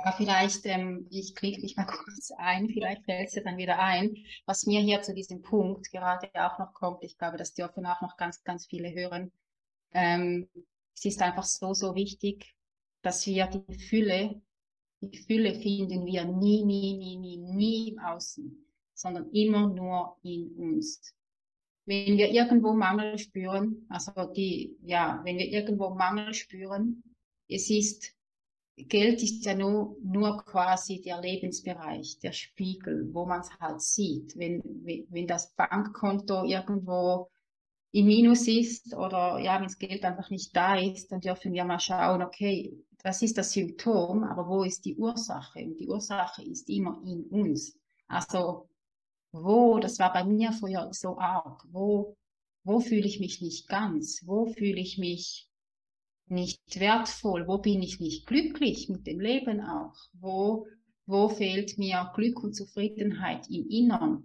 [0.05, 4.15] Ja, vielleicht, ähm, ich klicke mich mal kurz ein, vielleicht fällt es dann wieder ein,
[4.47, 7.03] was mir hier zu diesem Punkt gerade auch noch kommt.
[7.03, 9.31] Ich glaube, das dürfen auch noch ganz, ganz viele hören.
[9.91, 10.47] Ähm,
[10.99, 12.53] es ist einfach so, so wichtig,
[13.01, 14.41] dass wir die Fülle,
[14.99, 20.53] die Fülle finden wir nie, nie, nie, nie, nie im Außen, sondern immer nur in
[20.57, 21.15] uns.
[21.85, 27.01] Wenn wir irgendwo Mangel spüren, also die, ja, wenn wir irgendwo Mangel spüren,
[27.47, 28.13] es ist,
[28.75, 34.37] Geld ist ja nur, nur quasi der Lebensbereich, der Spiegel, wo man es halt sieht.
[34.37, 37.29] Wenn, wenn das Bankkonto irgendwo
[37.91, 41.65] im Minus ist oder ja, wenn das Geld einfach nicht da ist, dann dürfen wir
[41.65, 45.59] mal schauen, okay, das ist das Symptom, aber wo ist die Ursache?
[45.59, 47.77] Und die Ursache ist immer in uns.
[48.07, 48.69] Also
[49.31, 52.15] wo, das war bei mir früher so arg, wo,
[52.63, 54.21] wo fühle ich mich nicht ganz?
[54.25, 55.47] Wo fühle ich mich
[56.27, 57.47] nicht wertvoll?
[57.47, 59.95] Wo bin ich nicht glücklich mit dem Leben auch?
[60.13, 60.67] Wo,
[61.05, 64.23] wo fehlt mir Glück und Zufriedenheit im Innern?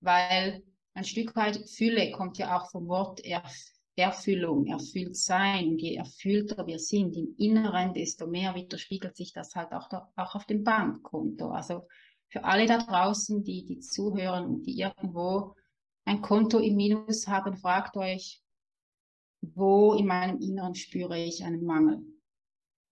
[0.00, 0.62] Weil
[0.94, 5.68] ein Stück weit Fülle kommt ja auch vom Wort Erf Erfüllung, erfüllt sein.
[5.68, 10.10] Und je erfüllter wir sind im Inneren, desto mehr widerspiegelt sich das halt auch, da,
[10.16, 11.50] auch auf dem Bankkonto.
[11.50, 11.86] Also
[12.28, 15.54] für alle da draußen, die, die zuhören und die irgendwo
[16.04, 18.42] ein Konto im Minus haben, fragt euch,
[19.42, 22.00] wo in meinem Inneren spüre ich einen Mangel?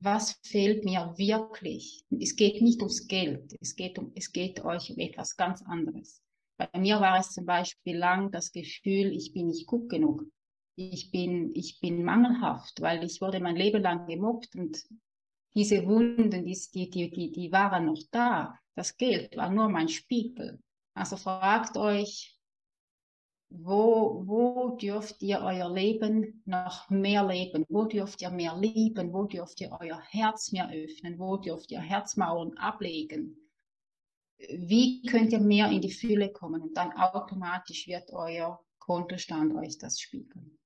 [0.00, 2.04] Was fehlt mir wirklich?
[2.18, 6.22] Es geht nicht ums Geld, es geht, um, es geht euch um etwas ganz anderes.
[6.60, 10.24] Bei mir war es zum Beispiel lang das Gefühl, ich bin nicht gut genug.
[10.76, 14.78] Ich bin, ich bin mangelhaft, weil ich wurde mein Leben lang gemobbt und
[15.54, 18.58] diese Wunden, die, die, die, die waren noch da.
[18.74, 20.60] Das Geld war nur mein Spiegel.
[20.92, 22.38] Also fragt euch,
[23.48, 27.64] wo, wo dürft ihr euer Leben noch mehr leben?
[27.70, 29.14] Wo dürft ihr mehr lieben?
[29.14, 31.18] Wo dürft ihr euer Herz mehr öffnen?
[31.18, 33.39] Wo dürft ihr Herzmauern ablegen?
[34.48, 39.78] Wie könnt ihr mehr in die Fülle kommen und dann automatisch wird euer Kontostand euch
[39.78, 40.58] das spiegeln.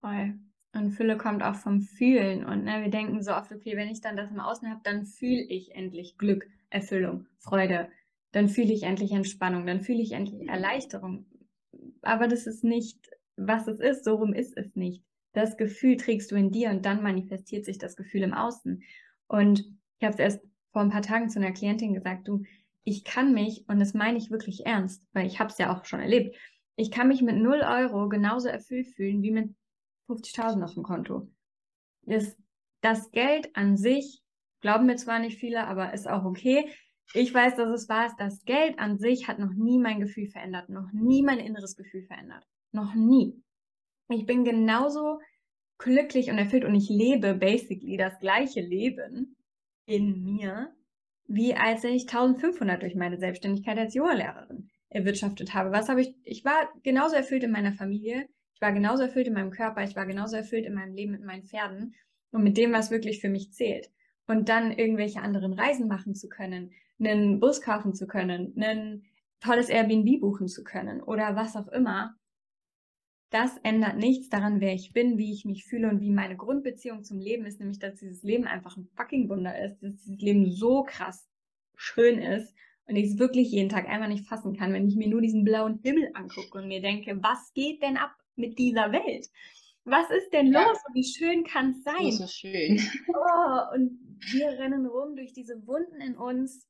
[0.00, 0.38] Voll.
[0.74, 2.44] Und Fülle kommt auch vom Fühlen.
[2.44, 5.04] Und ne, wir denken so oft, okay, wenn ich dann das im Außen habe, dann
[5.04, 7.88] fühle ich endlich Glück, Erfüllung, Freude.
[8.32, 11.26] Dann fühle ich endlich Entspannung, dann fühle ich endlich Erleichterung.
[12.02, 15.02] Aber das ist nicht, was es ist, so rum ist es nicht.
[15.32, 18.82] Das Gefühl trägst du in dir und dann manifestiert sich das Gefühl im Außen.
[19.26, 19.60] Und
[19.98, 20.40] ich habe es erst
[20.78, 22.44] vor ein paar Tagen zu einer Klientin gesagt, du,
[22.84, 25.84] ich kann mich, und das meine ich wirklich ernst, weil ich habe es ja auch
[25.84, 26.36] schon erlebt,
[26.76, 29.56] ich kann mich mit 0 Euro genauso erfüllt fühlen wie mit
[30.08, 31.28] 50.000 auf dem Konto.
[32.02, 32.36] Das,
[32.80, 34.22] das Geld an sich,
[34.60, 36.70] glauben mir zwar nicht viele, aber ist auch okay.
[37.12, 38.14] Ich weiß, dass es wahr ist.
[38.20, 42.04] Das Geld an sich hat noch nie mein Gefühl verändert, noch nie mein inneres Gefühl
[42.04, 42.46] verändert.
[42.70, 43.42] Noch nie.
[44.10, 45.18] Ich bin genauso
[45.78, 49.34] glücklich und erfüllt und ich lebe basically das gleiche Leben
[49.88, 50.70] in mir,
[51.26, 55.72] wie als ich 1500 durch meine Selbstständigkeit als Yoga-Lehrerin erwirtschaftet habe.
[55.72, 56.14] Was habe ich?
[56.24, 59.96] Ich war genauso erfüllt in meiner Familie, ich war genauso erfüllt in meinem Körper, ich
[59.96, 61.94] war genauso erfüllt in meinem Leben mit meinen Pferden
[62.32, 63.90] und mit dem, was wirklich für mich zählt.
[64.26, 69.04] Und dann irgendwelche anderen Reisen machen zu können, einen Bus kaufen zu können, ein
[69.40, 72.17] tolles Airbnb buchen zu können oder was auch immer.
[73.30, 77.04] Das ändert nichts daran, wer ich bin, wie ich mich fühle und wie meine Grundbeziehung
[77.04, 80.50] zum Leben ist, nämlich dass dieses Leben einfach ein fucking Wunder ist, dass dieses Leben
[80.50, 81.28] so krass
[81.76, 82.54] schön ist
[82.86, 85.44] und ich es wirklich jeden Tag einmal nicht fassen kann, wenn ich mir nur diesen
[85.44, 89.28] blauen Himmel angucke und mir denke, was geht denn ab mit dieser Welt?
[89.84, 90.62] Was ist denn ja.
[90.62, 92.12] los und wie schön kann es sein?
[92.12, 92.80] So schön.
[93.08, 93.98] Oh, und
[94.32, 96.66] wir rennen rum durch diese Wunden in uns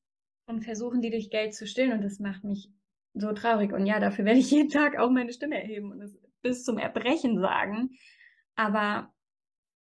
[0.47, 2.71] und versuchen die durch Geld zu stillen und das macht mich
[3.15, 3.73] so traurig.
[3.73, 6.79] Und ja, dafür werde ich jeden Tag auch meine Stimme erheben und es bis zum
[6.79, 7.91] Erbrechen sagen.
[8.57, 9.13] Aber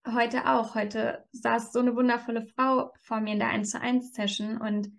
[0.08, 0.76] heute auch.
[0.76, 4.90] Heute saß so eine wundervolle Frau vor mir in der 1 zu 1 Session und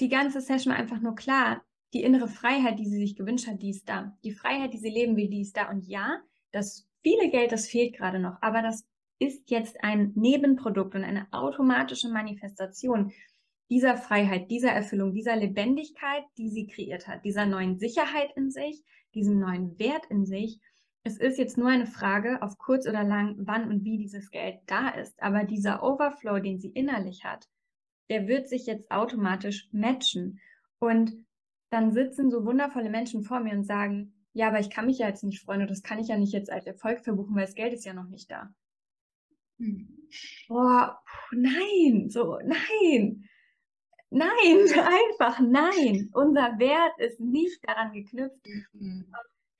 [0.00, 3.62] die ganze Session war einfach nur klar, die innere Freiheit, die sie sich gewünscht hat,
[3.62, 4.16] die ist da.
[4.22, 5.70] Die Freiheit, die sie leben will, die ist da.
[5.70, 6.20] Und ja,
[6.52, 8.86] das viele Geld, das fehlt gerade noch, aber das
[9.18, 13.12] ist jetzt ein Nebenprodukt und eine automatische Manifestation
[13.70, 18.82] dieser Freiheit, dieser Erfüllung, dieser Lebendigkeit, die sie kreiert hat, dieser neuen Sicherheit in sich,
[19.14, 20.60] diesem neuen Wert in sich.
[21.04, 24.58] Es ist jetzt nur eine Frage auf kurz oder lang, wann und wie dieses Geld
[24.66, 25.22] da ist.
[25.22, 27.48] Aber dieser Overflow, den sie innerlich hat,
[28.10, 30.40] der wird sich jetzt automatisch matchen.
[30.78, 31.12] Und
[31.70, 35.08] dann sitzen so wundervolle Menschen vor mir und sagen, ja, aber ich kann mich ja
[35.08, 37.54] jetzt nicht freuen und das kann ich ja nicht jetzt als Erfolg verbuchen, weil das
[37.54, 38.54] Geld ist ja noch nicht da.
[39.58, 39.88] Hm.
[40.46, 41.00] Boah,
[41.32, 43.28] nein, so, nein.
[44.10, 44.28] Nein,
[45.18, 46.10] einfach nein.
[46.12, 48.46] Unser Wert ist nicht daran geknüpft.
[48.72, 49.06] Mhm.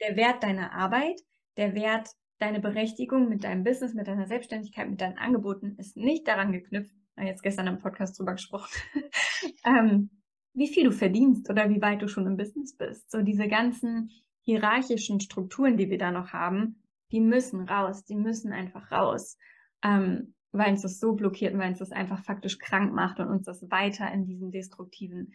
[0.01, 1.20] Der Wert deiner Arbeit,
[1.57, 6.26] der Wert deiner Berechtigung mit deinem Business, mit deiner Selbstständigkeit, mit deinen Angeboten ist nicht
[6.28, 6.94] daran geknüpft.
[7.20, 8.70] Jetzt gestern im Podcast drüber gesprochen.
[9.64, 10.11] ähm,
[10.55, 13.11] wie viel du verdienst oder wie weit du schon im Business bist.
[13.11, 14.11] So diese ganzen
[14.42, 19.36] hierarchischen Strukturen, die wir da noch haben, die müssen raus, die müssen einfach raus.
[19.82, 23.28] Ähm, weil uns das so blockiert und weil uns das einfach faktisch krank macht und
[23.28, 25.32] uns das weiter in diesen destruktiven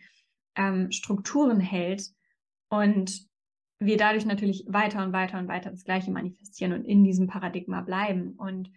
[0.55, 2.11] ähm, Strukturen hält
[2.69, 3.27] und
[3.79, 7.81] wir dadurch natürlich weiter und weiter und weiter das Gleiche manifestieren und in diesem Paradigma
[7.81, 8.33] bleiben.
[8.37, 8.71] Und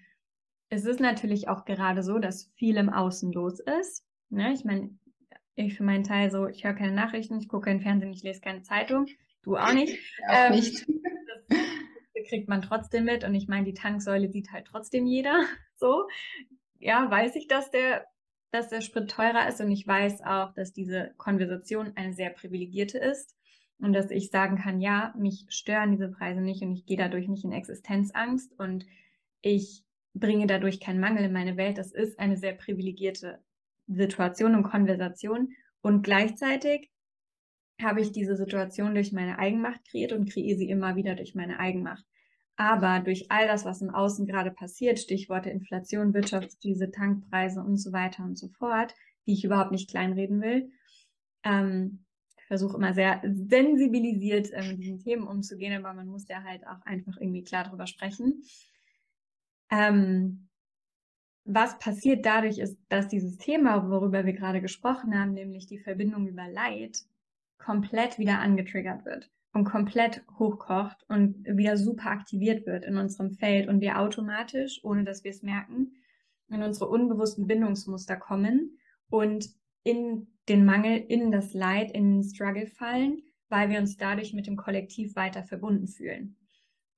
[0.69, 4.05] es ist natürlich auch gerade so, dass viel im Außen los ist.
[4.31, 4.53] Ne?
[4.53, 4.91] Ich meine,
[5.55, 8.41] ich für meinen Teil so, ich höre keine Nachrichten, ich gucke kein Fernsehen, ich lese
[8.41, 9.07] keine Zeitung,
[9.43, 9.99] du auch nicht.
[10.29, 10.87] Auch ähm, nicht.
[12.29, 13.25] Kriegt man trotzdem mit.
[13.25, 15.41] Und ich meine, die Tanksäule sieht halt trotzdem jeder.
[15.79, 16.09] So,
[16.79, 18.07] ja, weiß ich, dass der,
[18.51, 19.61] dass der Sprit teurer ist.
[19.61, 23.37] Und ich weiß auch, dass diese Konversation eine sehr privilegierte ist.
[23.79, 27.29] Und dass ich sagen kann, ja, mich stören diese Preise nicht und ich gehe dadurch
[27.29, 28.59] nicht in Existenzangst.
[28.59, 28.87] Und
[29.43, 31.77] ich bringe dadurch keinen Mangel in meine Welt.
[31.77, 33.39] Das ist eine sehr privilegierte
[33.87, 35.53] Situation und Konversation.
[35.83, 36.91] Und gleichzeitig
[37.81, 41.59] habe ich diese Situation durch meine Eigenmacht kreiert und kreiere sie immer wieder durch meine
[41.61, 42.05] Eigenmacht.
[42.57, 47.93] Aber durch all das, was im Außen gerade passiert, Stichworte Inflation, Wirtschaftskrise, Tankpreise und so
[47.93, 48.95] weiter und so fort,
[49.27, 50.71] die ich überhaupt nicht kleinreden will,
[51.45, 52.05] ähm,
[52.49, 56.81] versuche immer sehr sensibilisiert äh, mit diesen Themen umzugehen, aber man muss ja halt auch
[56.87, 58.43] einfach irgendwie klar drüber sprechen.
[59.71, 60.49] Ähm,
[61.45, 66.27] was passiert dadurch ist, dass dieses Thema, worüber wir gerade gesprochen haben, nämlich die Verbindung
[66.27, 67.05] über Leid,
[67.59, 73.69] komplett wieder angetriggert wird und komplett hochkocht und wieder super aktiviert wird in unserem Feld
[73.69, 75.93] und wir automatisch, ohne dass wir es merken,
[76.49, 78.79] in unsere unbewussten Bindungsmuster kommen
[79.09, 79.49] und
[79.83, 84.47] in den Mangel, in das Leid, in den Struggle fallen, weil wir uns dadurch mit
[84.47, 86.37] dem Kollektiv weiter verbunden fühlen.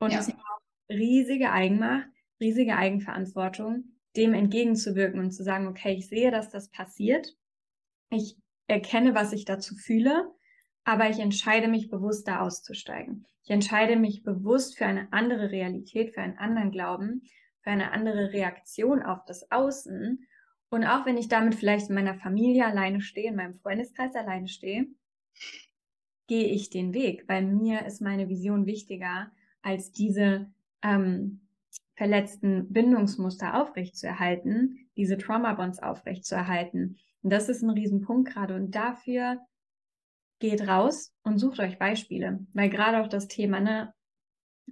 [0.01, 0.19] Und ja.
[0.19, 2.09] es braucht riesige Eigenmacht,
[2.41, 3.85] riesige Eigenverantwortung,
[4.17, 7.37] dem entgegenzuwirken und zu sagen, okay, ich sehe, dass das passiert.
[8.11, 8.37] Ich
[8.67, 10.29] erkenne, was ich dazu fühle
[10.89, 13.27] aber ich entscheide mich bewusst, da auszusteigen.
[13.45, 17.25] Ich entscheide mich bewusst für eine andere Realität, für einen anderen Glauben,
[17.61, 20.27] für eine andere Reaktion auf das Außen.
[20.71, 24.49] Und auch wenn ich damit vielleicht in meiner Familie alleine stehe, in meinem Freundeskreis alleine
[24.49, 24.87] stehe,
[26.27, 29.31] gehe ich den Weg, weil mir ist meine Vision wichtiger,
[29.61, 30.51] als diese
[30.83, 31.43] ähm,
[31.97, 36.97] verletzten Bindungsmuster aufrechtzuerhalten, diese Trauma-Bonds aufrechtzuerhalten.
[37.23, 38.55] Und das ist ein Riesenpunkt gerade.
[38.55, 39.39] Und dafür
[40.39, 43.95] geht raus und sucht euch Beispiele, weil gerade auch das Thema, ne,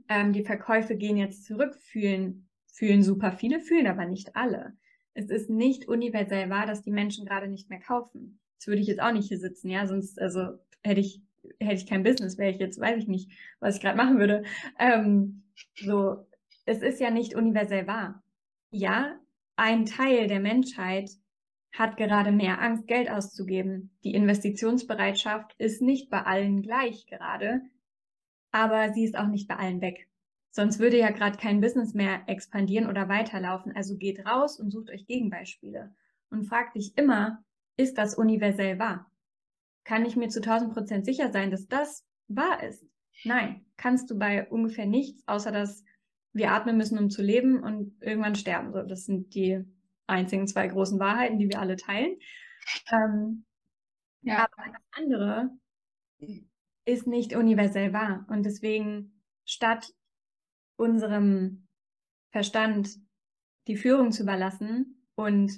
[0.08, 4.76] ähm, die Verkäufe gehen jetzt zurück, fühlen, fühlen super viele, fühlen aber nicht alle.
[5.14, 8.38] Es ist nicht universell wahr, dass die Menschen gerade nicht mehr kaufen.
[8.58, 11.22] Das würde ich jetzt auch nicht hier sitzen, ja, sonst, also hätte ich,
[11.58, 14.44] hätte ich kein Business, wäre ich jetzt, weiß ich nicht, was ich gerade machen würde.
[14.78, 15.44] Ähm,
[15.74, 16.26] so,
[16.64, 18.22] es ist ja nicht universell wahr.
[18.70, 19.18] Ja,
[19.56, 21.10] ein Teil der Menschheit
[21.78, 23.90] hat gerade mehr Angst, Geld auszugeben.
[24.02, 27.60] Die Investitionsbereitschaft ist nicht bei allen gleich gerade,
[28.50, 30.08] aber sie ist auch nicht bei allen weg.
[30.50, 33.76] Sonst würde ja gerade kein Business mehr expandieren oder weiterlaufen.
[33.76, 35.94] Also geht raus und sucht euch Gegenbeispiele
[36.30, 37.44] und fragt dich immer,
[37.76, 39.10] ist das universell wahr?
[39.84, 42.86] Kann ich mir zu 1000 Prozent sicher sein, dass das wahr ist?
[43.24, 45.84] Nein, kannst du bei ungefähr nichts, außer dass
[46.32, 48.72] wir atmen müssen, um zu leben und irgendwann sterben.
[48.72, 49.62] So, das sind die
[50.06, 52.18] einzigen zwei großen Wahrheiten, die wir alle teilen.
[52.90, 53.44] Ähm,
[54.22, 54.44] ja.
[54.44, 55.50] Aber alles andere
[56.84, 58.26] ist nicht universell wahr.
[58.28, 59.92] Und deswegen, statt
[60.76, 61.66] unserem
[62.30, 62.96] Verstand
[63.66, 65.52] die Führung zu überlassen und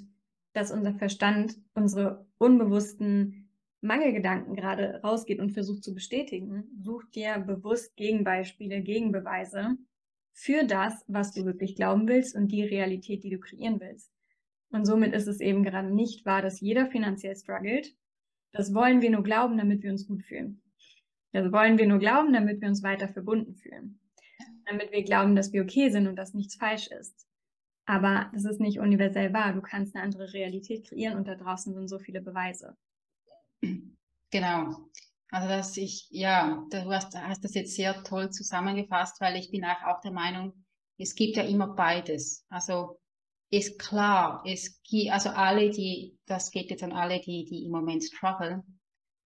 [0.52, 7.94] dass unser Verstand unsere unbewussten Mangelgedanken gerade rausgeht und versucht zu bestätigen, such dir bewusst
[7.96, 9.76] Gegenbeispiele, Gegenbeweise
[10.32, 14.10] für das, was du wirklich glauben willst und die Realität, die du kreieren willst.
[14.70, 17.94] Und somit ist es eben gerade nicht wahr, dass jeder finanziell struggelt.
[18.52, 20.62] Das wollen wir nur glauben, damit wir uns gut fühlen.
[21.32, 24.00] Das wollen wir nur glauben, damit wir uns weiter verbunden fühlen.
[24.66, 27.26] Damit wir glauben, dass wir okay sind und dass nichts falsch ist.
[27.86, 29.54] Aber das ist nicht universell wahr.
[29.54, 32.76] Du kannst eine andere Realität kreieren und da draußen sind so viele Beweise.
[34.30, 34.76] Genau.
[35.30, 39.64] Also dass ich, ja, du hast, hast das jetzt sehr toll zusammengefasst, weil ich bin
[39.64, 40.64] auch, auch der Meinung,
[40.98, 42.44] es gibt ja immer beides.
[42.48, 42.98] Also
[43.50, 47.70] ist klar, es gibt, also alle, die, das geht jetzt an alle, die, die im
[47.70, 48.62] Moment struggle,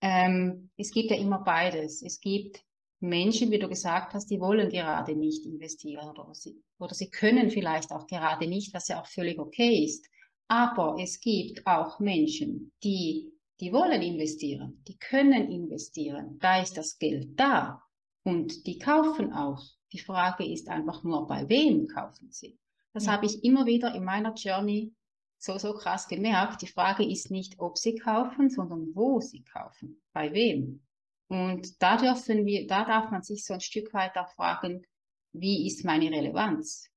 [0.00, 2.02] ähm, es gibt ja immer beides.
[2.02, 2.64] Es gibt
[3.00, 7.50] Menschen, wie du gesagt hast, die wollen gerade nicht investieren oder sie, oder sie können
[7.50, 10.06] vielleicht auch gerade nicht, was ja auch völlig okay ist.
[10.48, 16.38] Aber es gibt auch Menschen, die, die wollen investieren, die können investieren.
[16.40, 17.82] Da ist das Geld da
[18.24, 19.62] und die kaufen auch.
[19.92, 22.58] Die Frage ist einfach nur, bei wem kaufen sie?
[22.92, 23.12] Das ja.
[23.12, 24.92] habe ich immer wieder in meiner Journey
[25.38, 26.62] so, so krass gemerkt.
[26.62, 30.82] Die Frage ist nicht, ob sie kaufen, sondern wo sie kaufen, bei wem.
[31.28, 34.86] Und da dürfen wir, da darf man sich so ein Stück weit auch fragen,
[35.32, 36.90] wie ist meine Relevanz?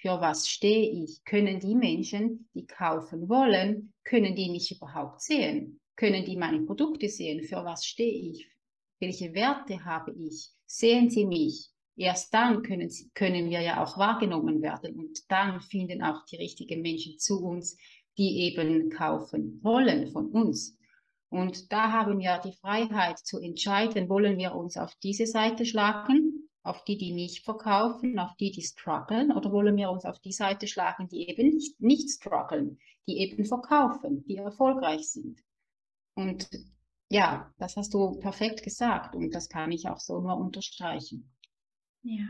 [0.00, 1.22] Für was stehe ich?
[1.24, 5.80] Können die Menschen, die kaufen wollen, können die mich überhaupt sehen?
[5.96, 7.42] Können die meine Produkte sehen?
[7.42, 8.48] Für was stehe ich?
[9.00, 10.48] Welche Werte habe ich?
[10.64, 11.68] Sehen sie mich?
[12.00, 16.80] Erst dann können, können wir ja auch wahrgenommen werden und dann finden auch die richtigen
[16.80, 17.76] Menschen zu uns,
[18.16, 20.78] die eben kaufen wollen von uns.
[21.28, 26.48] Und da haben wir die Freiheit zu entscheiden, wollen wir uns auf diese Seite schlagen,
[26.62, 30.32] auf die, die nicht verkaufen, auf die, die strugglen, oder wollen wir uns auf die
[30.32, 35.38] Seite schlagen, die eben nicht, nicht strugglen, die eben verkaufen, die erfolgreich sind.
[36.14, 36.48] Und
[37.10, 41.30] ja, das hast du perfekt gesagt und das kann ich auch so nur unterstreichen.
[42.02, 42.26] Ja,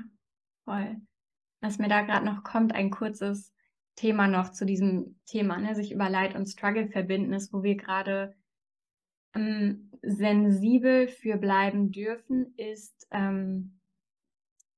[0.64, 1.00] voll.
[1.60, 3.52] Was mir da gerade noch kommt, ein kurzes
[3.96, 7.76] Thema noch zu diesem Thema, ne, sich über Leid und Struggle verbinden, ist, wo wir
[7.76, 8.34] gerade
[9.34, 13.78] ähm, sensibel für bleiben dürfen, ist, ähm,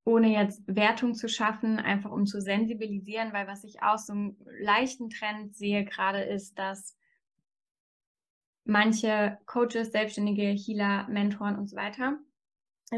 [0.05, 4.37] ohne jetzt Wertung zu schaffen, einfach um zu sensibilisieren, weil was ich auch so einen
[4.61, 6.97] leichten Trend sehe gerade ist, dass
[8.65, 12.19] manche Coaches, Selbstständige, Healer, Mentoren und so weiter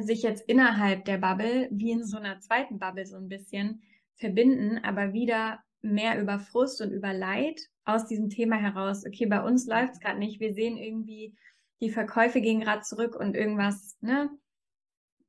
[0.02, 3.82] sich jetzt innerhalb der Bubble, wie in so einer zweiten Bubble so ein bisschen,
[4.16, 9.42] verbinden, aber wieder mehr über Frust und über Leid aus diesem Thema heraus, okay, bei
[9.42, 11.36] uns läuft es gerade nicht, wir sehen irgendwie,
[11.80, 14.30] die Verkäufe gehen gerade zurück und irgendwas, ne,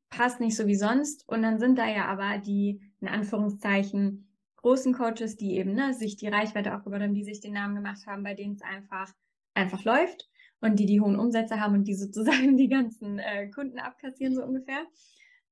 [0.10, 1.28] passt nicht so wie sonst.
[1.28, 6.16] Und dann sind da ja aber die, in Anführungszeichen, großen Coaches, die eben, ne, sich
[6.16, 9.12] die Reichweite aufgebaut haben, die sich den Namen gemacht haben, bei denen es einfach,
[9.54, 10.30] einfach läuft
[10.66, 14.44] und die die hohen Umsätze haben und die sozusagen die ganzen äh, Kunden abkassieren, so
[14.44, 14.86] ungefähr.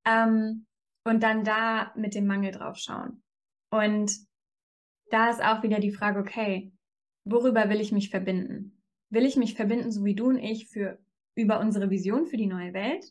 [0.06, 0.66] Ähm,
[1.06, 3.22] und dann da mit dem Mangel drauf schauen.
[3.70, 4.12] Und
[5.12, 6.74] da ist auch wieder die Frage, okay,
[7.26, 8.82] worüber will ich mich verbinden?
[9.10, 10.98] Will ich mich verbinden, so wie du und ich, für,
[11.36, 13.06] über unsere Vision für die neue Welt?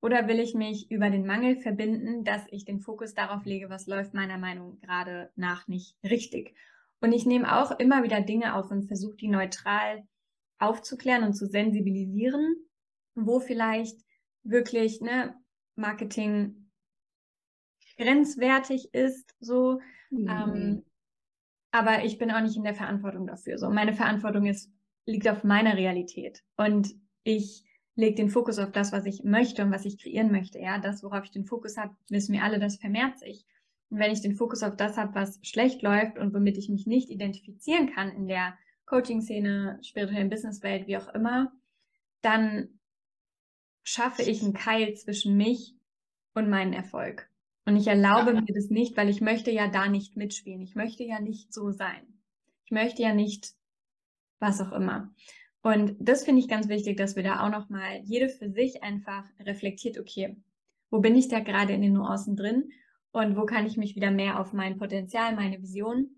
[0.00, 3.86] Oder will ich mich über den Mangel verbinden, dass ich den Fokus darauf lege, was
[3.86, 6.54] läuft meiner Meinung gerade nach nicht richtig?
[7.00, 10.04] Und ich nehme auch immer wieder Dinge auf und versuche die neutral
[10.62, 12.56] aufzuklären und zu sensibilisieren,
[13.14, 13.98] wo vielleicht
[14.42, 15.34] wirklich ne,
[15.76, 16.70] Marketing
[17.96, 19.80] grenzwertig ist, so.
[20.10, 20.28] Mhm.
[20.28, 20.84] Ähm,
[21.70, 23.58] aber ich bin auch nicht in der Verantwortung dafür.
[23.58, 24.70] So, meine Verantwortung ist,
[25.06, 26.42] liegt auf meiner Realität.
[26.56, 26.94] Und
[27.24, 30.58] ich lege den Fokus auf das, was ich möchte und was ich kreieren möchte.
[30.58, 33.46] Ja, das, worauf ich den Fokus habe, wissen wir alle, das vermehrt sich.
[33.90, 36.86] Und wenn ich den Fokus auf das habe, was schlecht läuft und womit ich mich
[36.86, 38.56] nicht identifizieren kann in der
[38.92, 41.50] Coaching-Szene, spirituellen Businesswelt, wie auch immer,
[42.20, 42.68] dann
[43.82, 45.74] schaffe ich einen Keil zwischen mich
[46.34, 47.30] und meinen Erfolg.
[47.64, 50.60] Und ich erlaube mir das nicht, weil ich möchte ja da nicht mitspielen.
[50.60, 52.02] Ich möchte ja nicht so sein.
[52.66, 53.54] Ich möchte ja nicht
[54.40, 55.10] was auch immer.
[55.62, 59.24] Und das finde ich ganz wichtig, dass wir da auch nochmal jede für sich einfach
[59.40, 60.36] reflektiert, okay,
[60.90, 62.72] wo bin ich da gerade in den Nuancen drin
[63.12, 66.10] und wo kann ich mich wieder mehr auf mein Potenzial, meine Vision,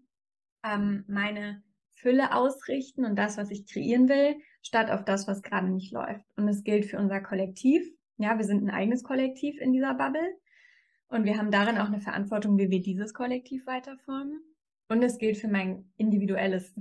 [0.65, 1.63] ähm, meine
[1.95, 6.25] Fülle ausrichten und das, was ich kreieren will, statt auf das, was gerade nicht läuft.
[6.37, 7.87] Und es gilt für unser Kollektiv,
[8.17, 10.35] Ja, wir sind ein eigenes Kollektiv in dieser Bubble
[11.09, 14.41] und wir haben darin auch eine Verantwortung, wie wir dieses Kollektiv weiterformen.
[14.89, 16.75] Und es gilt für mein individuelles,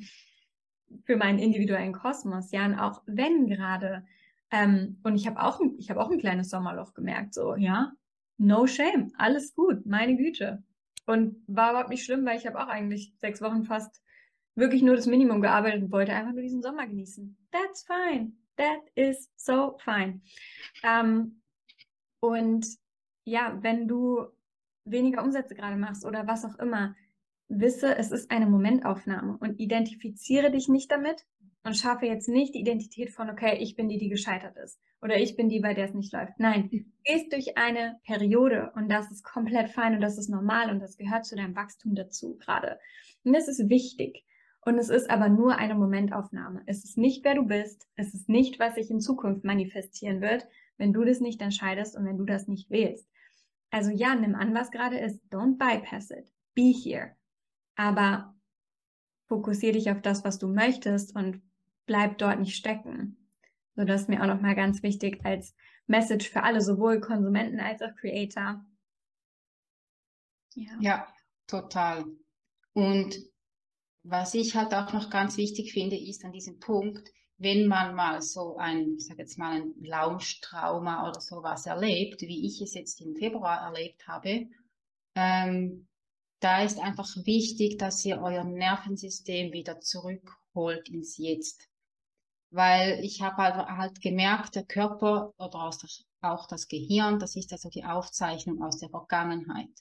[1.05, 4.05] für meinen individuellen Kosmos, ja, und auch wenn gerade,
[4.51, 7.93] ähm, und ich habe auch, ich habe auch ein kleines Sommerloch gemerkt, so, ja,
[8.37, 10.63] no shame, alles gut, meine Güte.
[11.05, 14.02] Und war überhaupt nicht schlimm, weil ich habe auch eigentlich sechs Wochen fast
[14.55, 17.37] wirklich nur das Minimum gearbeitet und wollte einfach nur diesen Sommer genießen.
[17.51, 18.33] That's fine.
[18.57, 20.21] That is so fine.
[20.83, 21.41] Ähm,
[22.19, 22.65] und
[23.25, 24.27] ja, wenn du
[24.85, 26.95] weniger Umsätze gerade machst oder was auch immer,
[27.47, 31.25] wisse, es ist eine Momentaufnahme und identifiziere dich nicht damit
[31.63, 35.17] und schaffe jetzt nicht die Identität von, okay, ich bin die, die gescheitert ist oder
[35.17, 36.33] ich bin die, bei der es nicht läuft.
[36.37, 40.69] Nein, du gehst durch eine Periode und das ist komplett fein und das ist normal
[40.69, 42.79] und das gehört zu deinem Wachstum dazu gerade.
[43.23, 44.25] Und das ist wichtig.
[44.65, 46.63] Und es ist aber nur eine Momentaufnahme.
[46.65, 47.87] Es ist nicht, wer du bist.
[47.95, 50.47] Es ist nicht, was sich in Zukunft manifestieren wird,
[50.77, 53.07] wenn du das nicht entscheidest und wenn du das nicht wählst.
[53.71, 55.21] Also ja, nimm an, was gerade ist.
[55.31, 56.31] Don't bypass it.
[56.53, 57.15] Be here.
[57.75, 58.35] Aber
[59.27, 61.41] fokussiere dich auf das, was du möchtest und
[61.85, 63.17] bleib dort nicht stecken.
[63.75, 65.55] So, das ist mir auch nochmal ganz wichtig als
[65.87, 68.63] Message für alle, sowohl Konsumenten als auch Creator.
[70.53, 71.07] Ja, ja
[71.47, 72.05] total.
[72.73, 73.32] Und
[74.03, 78.21] was ich halt auch noch ganz wichtig finde, ist an diesem Punkt, wenn man mal
[78.21, 83.01] so ein, ich sage jetzt mal ein Launch-Trauma oder sowas erlebt, wie ich es jetzt
[83.01, 84.47] im Februar erlebt habe,
[85.15, 85.87] ähm,
[86.39, 91.69] da ist einfach wichtig, dass ihr euer Nervensystem wieder zurückholt ins Jetzt.
[92.51, 95.71] Weil ich habe halt, halt gemerkt, der Körper oder
[96.21, 99.71] auch das Gehirn, das ist also die Aufzeichnung aus der Vergangenheit.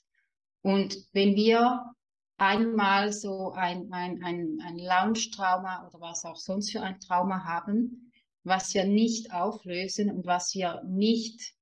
[0.61, 1.93] Und wenn wir
[2.37, 8.11] einmal so ein, ein, ein, ein Lounge-Trauma oder was auch sonst für ein Trauma haben,
[8.43, 11.53] was wir nicht auflösen und was wir nicht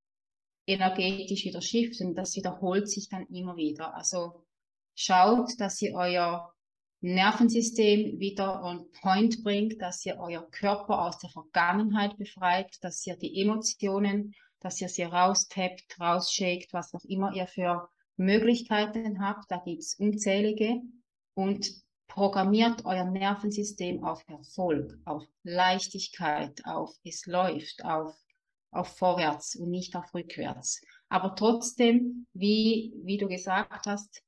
[0.65, 3.93] energetisch wieder shiften, das wiederholt sich dann immer wieder.
[3.95, 4.45] Also
[4.95, 6.53] schaut, dass ihr euer
[7.01, 13.17] Nervensystem wieder on point bringt, dass ihr euer Körper aus der Vergangenheit befreit, dass ihr
[13.17, 17.89] die Emotionen, dass ihr sie raustappt, rausschickt, was auch immer ihr für
[18.21, 20.81] Möglichkeiten habt, da gibt es unzählige
[21.33, 21.69] und
[22.07, 28.13] programmiert euer Nervensystem auf Erfolg, auf Leichtigkeit, auf es läuft, auf,
[28.71, 30.81] auf vorwärts und nicht auf rückwärts.
[31.09, 34.23] Aber trotzdem, wie, wie du gesagt hast,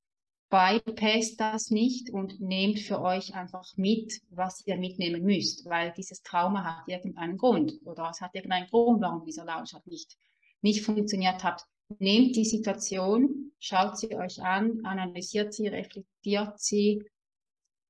[0.50, 6.22] bypass das nicht und nehmt für euch einfach mit, was ihr mitnehmen müsst, weil dieses
[6.22, 10.16] Trauma hat irgendeinen Grund oder es hat irgendeinen Grund, warum dieser Launch nicht,
[10.62, 11.66] nicht funktioniert hat.
[12.00, 17.04] Nehmt die Situation, schaut sie euch an, analysiert sie, reflektiert sie,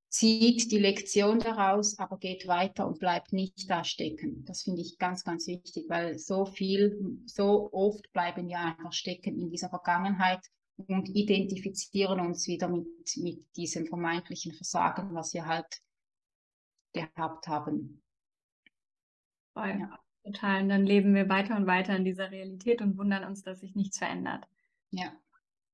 [0.10, 4.46] zieht die Lektion daraus, aber geht weiter und bleibt nicht da stecken.
[4.46, 9.40] Das finde ich ganz, ganz wichtig, weil so viel, so oft bleiben wir einfach stecken
[9.40, 10.46] in dieser Vergangenheit
[10.78, 12.88] und identifizieren uns wieder mit,
[13.18, 15.82] mit diesem vermeintlichen Versagen, was wir halt
[16.94, 18.04] gehabt haben.
[19.56, 20.03] Ja.
[20.24, 20.62] Total.
[20.62, 23.76] Und dann leben wir weiter und weiter in dieser Realität und wundern uns, dass sich
[23.76, 24.48] nichts verändert.
[24.92, 25.12] Ja.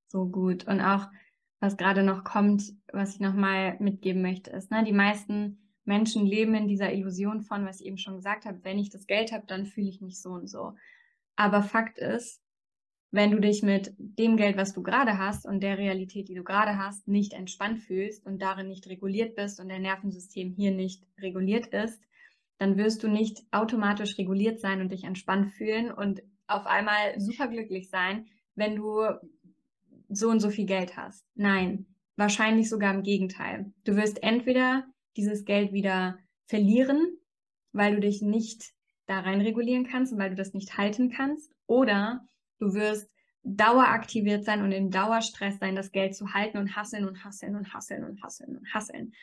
[0.07, 0.65] So gut.
[0.67, 1.07] Und auch,
[1.59, 6.55] was gerade noch kommt, was ich nochmal mitgeben möchte, ist, ne, die meisten Menschen leben
[6.55, 9.45] in dieser Illusion von, was ich eben schon gesagt habe, wenn ich das Geld habe,
[9.45, 10.73] dann fühle ich mich so und so.
[11.35, 12.41] Aber Fakt ist,
[13.11, 16.43] wenn du dich mit dem Geld, was du gerade hast und der Realität, die du
[16.43, 21.03] gerade hast, nicht entspannt fühlst und darin nicht reguliert bist und dein Nervensystem hier nicht
[21.19, 21.99] reguliert ist,
[22.60, 27.90] dann wirst du nicht automatisch reguliert sein und dich entspannt fühlen und auf einmal superglücklich
[27.90, 29.06] sein, wenn du
[30.10, 31.26] so und so viel Geld hast.
[31.36, 31.86] Nein,
[32.18, 33.72] wahrscheinlich sogar im Gegenteil.
[33.86, 34.84] Du wirst entweder
[35.15, 37.18] dieses Geld wieder verlieren,
[37.72, 38.73] weil du dich nicht
[39.06, 42.27] da rein regulieren kannst und weil du das nicht halten kannst, oder
[42.60, 43.10] du wirst
[43.44, 47.73] daueraktiviert sein und im Dauerstress sein, das Geld zu halten und hasseln und hasseln und
[47.73, 49.14] hasseln und hasseln und hasseln.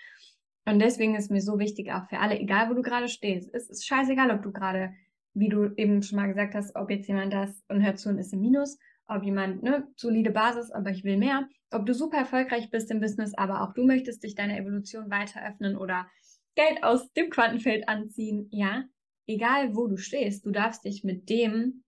[0.68, 3.70] Und deswegen ist mir so wichtig, auch für alle, egal wo du gerade stehst, es
[3.70, 4.92] ist scheißegal, ob du gerade,
[5.32, 8.18] wie du eben schon mal gesagt hast, ob jetzt jemand das und hört zu und
[8.18, 8.76] ist im Minus,
[9.06, 13.00] ob jemand, ne, solide Basis, aber ich will mehr, ob du super erfolgreich bist im
[13.00, 16.08] Business, aber auch du möchtest dich deiner Evolution weiter öffnen oder
[16.56, 18.84] Geld aus dem Quantenfeld anziehen, ja,
[19.28, 21.84] egal wo du stehst, du darfst dich mit dem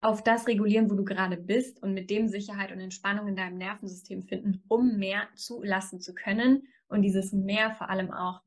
[0.00, 3.58] auf das regulieren, wo du gerade bist und mit dem Sicherheit und Entspannung in deinem
[3.58, 8.42] Nervensystem finden, um mehr zulassen zu können und dieses Mehr vor allem auch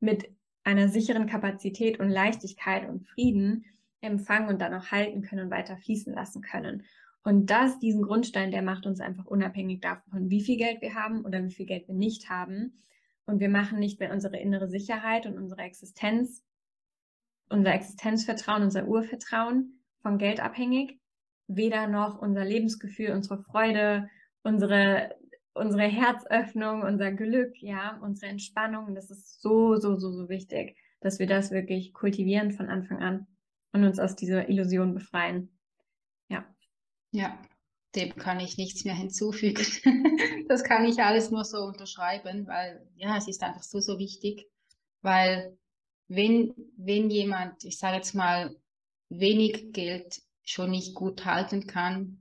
[0.00, 0.28] mit
[0.62, 3.64] einer sicheren Kapazität und Leichtigkeit und Frieden
[4.00, 6.84] empfangen und dann auch halten können und weiter fließen lassen können.
[7.22, 11.24] Und das, diesen Grundstein, der macht uns einfach unabhängig davon, wie viel Geld wir haben
[11.24, 12.82] oder wie viel Geld wir nicht haben.
[13.24, 16.44] Und wir machen nicht mehr unsere innere Sicherheit und unsere Existenz
[17.48, 21.00] unser Existenzvertrauen, unser Urvertrauen von Geld abhängig,
[21.48, 24.10] weder noch unser Lebensgefühl, unsere Freude,
[24.42, 25.16] unsere,
[25.54, 28.94] unsere Herzöffnung, unser Glück, ja, unsere Entspannung.
[28.94, 33.26] Das ist so, so, so, so wichtig, dass wir das wirklich kultivieren von Anfang an
[33.72, 35.58] und uns aus dieser Illusion befreien.
[36.28, 36.44] Ja.
[37.10, 37.38] Ja,
[37.94, 39.64] dem kann ich nichts mehr hinzufügen.
[40.48, 44.46] das kann ich alles nur so unterschreiben, weil ja, es ist einfach so, so wichtig,
[45.00, 45.56] weil
[46.08, 48.54] wenn, wenn jemand, ich sage jetzt mal,
[49.18, 52.18] wenig Geld schon nicht gut halten kann,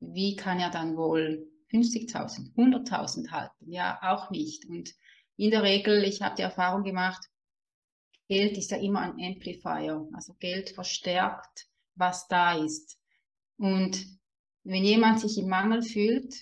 [0.00, 3.70] wie kann er dann wohl 50.000, 100.000 halten?
[3.70, 4.66] Ja, auch nicht.
[4.68, 4.92] Und
[5.36, 7.24] in der Regel, ich habe die Erfahrung gemacht,
[8.28, 12.98] Geld ist ja immer ein Amplifier, also Geld verstärkt, was da ist.
[13.58, 14.06] Und
[14.64, 16.34] wenn jemand sich im Mangel fühlt,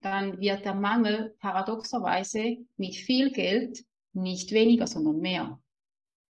[0.00, 5.60] dann wird der Mangel paradoxerweise mit viel Geld nicht weniger, sondern mehr.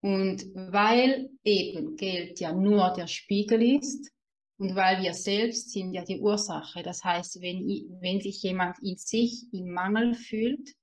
[0.06, 4.12] Und weil eben Geld ja nur der Spiegel ist
[4.56, 7.66] und weil wir selbst sind ja die Ursache, das heißt, wenn,
[8.00, 10.76] wenn sich jemand in sich im Mangel fühlt,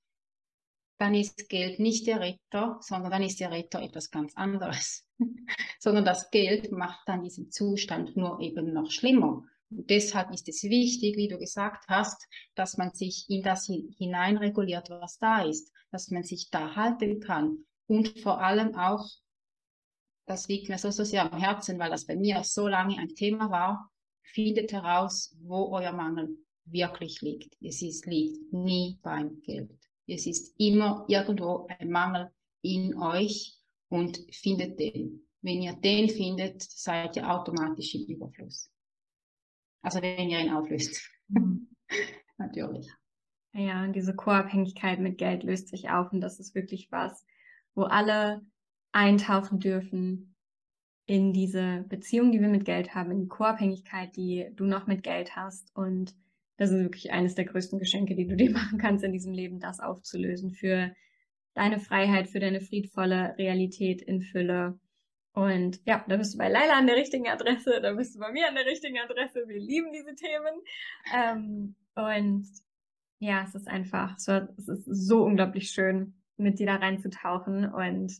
[0.98, 5.06] dann ist Geld nicht der Retter, sondern dann ist der Retter etwas ganz anderes.
[5.80, 9.42] sondern das Geld macht dann diesen Zustand nur eben noch schlimmer.
[9.70, 14.90] Und deshalb ist es wichtig, wie du gesagt hast, dass man sich in das hineinreguliert,
[14.90, 19.08] was da ist, dass man sich da halten kann und vor allem auch,
[20.26, 23.14] das liegt mir so, so sehr am Herzen, weil das bei mir so lange ein
[23.14, 23.90] Thema war,
[24.22, 27.56] findet heraus, wo euer Mangel wirklich liegt.
[27.60, 29.70] Es ist, liegt nie beim Geld.
[30.06, 32.30] Es ist immer irgendwo ein Mangel
[32.62, 33.58] in euch
[33.88, 35.26] und findet den.
[35.42, 38.70] Wenn ihr den findet, seid ihr automatisch im Überfluss.
[39.82, 41.06] Also wenn ihr ihn auflöst.
[41.28, 41.68] Mhm.
[42.38, 42.90] Natürlich.
[43.52, 47.24] Ja, diese Co-Abhängigkeit mit Geld löst sich auf und das ist wirklich was,
[47.74, 48.42] wo alle
[48.92, 50.34] eintauchen dürfen
[51.06, 55.02] in diese Beziehung, die wir mit Geld haben, in die Co-Abhängigkeit, die du noch mit
[55.02, 55.74] Geld hast.
[55.76, 56.14] Und
[56.56, 59.60] das ist wirklich eines der größten Geschenke, die du dir machen kannst in diesem Leben,
[59.60, 60.94] das aufzulösen für
[61.54, 64.78] deine Freiheit, für deine friedvolle Realität in Fülle.
[65.32, 68.30] Und ja, da bist du bei Laila an der richtigen Adresse, da bist du bei
[68.32, 69.44] mir an der richtigen Adresse.
[69.46, 70.54] Wir lieben diese Themen.
[71.12, 72.46] Ähm, und
[73.18, 78.12] ja, es ist einfach es ist so unglaublich schön, mit dir da reinzutauchen und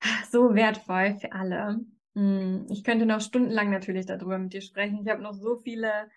[0.30, 1.80] so wertvoll für alle.
[2.14, 5.00] Hm, ich könnte noch stundenlang natürlich darüber mit dir sprechen.
[5.02, 6.10] Ich habe noch so viele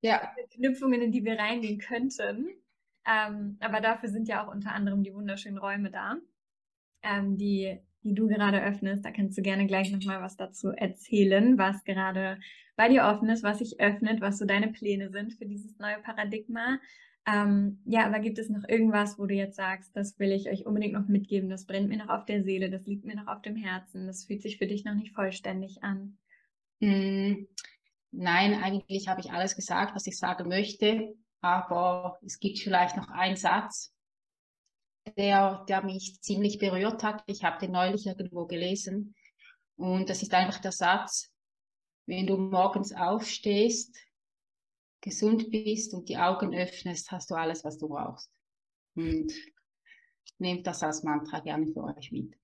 [0.00, 0.32] ja.
[0.54, 2.48] Knüpfungen, in die wir reingehen könnten.
[3.06, 6.16] Ähm, aber dafür sind ja auch unter anderem die wunderschönen Räume da,
[7.02, 9.04] ähm, die, die du gerade öffnest.
[9.04, 12.38] Da kannst du gerne gleich nochmal was dazu erzählen, was gerade
[12.76, 15.98] bei dir offen ist, was sich öffnet, was so deine Pläne sind für dieses neue
[15.98, 16.78] Paradigma.
[17.30, 20.66] Ähm, ja, aber gibt es noch irgendwas, wo du jetzt sagst, das will ich euch
[20.66, 23.42] unbedingt noch mitgeben, das brennt mir noch auf der Seele, das liegt mir noch auf
[23.42, 26.18] dem Herzen, das fühlt sich für dich noch nicht vollständig an?
[26.80, 27.46] Mm,
[28.10, 33.10] nein, eigentlich habe ich alles gesagt, was ich sagen möchte, aber es gibt vielleicht noch
[33.10, 33.92] einen Satz,
[35.16, 37.22] der, der mich ziemlich berührt hat.
[37.26, 39.14] Ich habe den neulich irgendwo gelesen
[39.76, 41.30] und das ist einfach der Satz,
[42.06, 43.96] wenn du morgens aufstehst,
[45.00, 48.30] gesund bist und die Augen öffnest, hast du alles, was du brauchst.
[48.94, 49.32] Und
[50.38, 52.34] nehmt das als Mantra gerne für euch mit.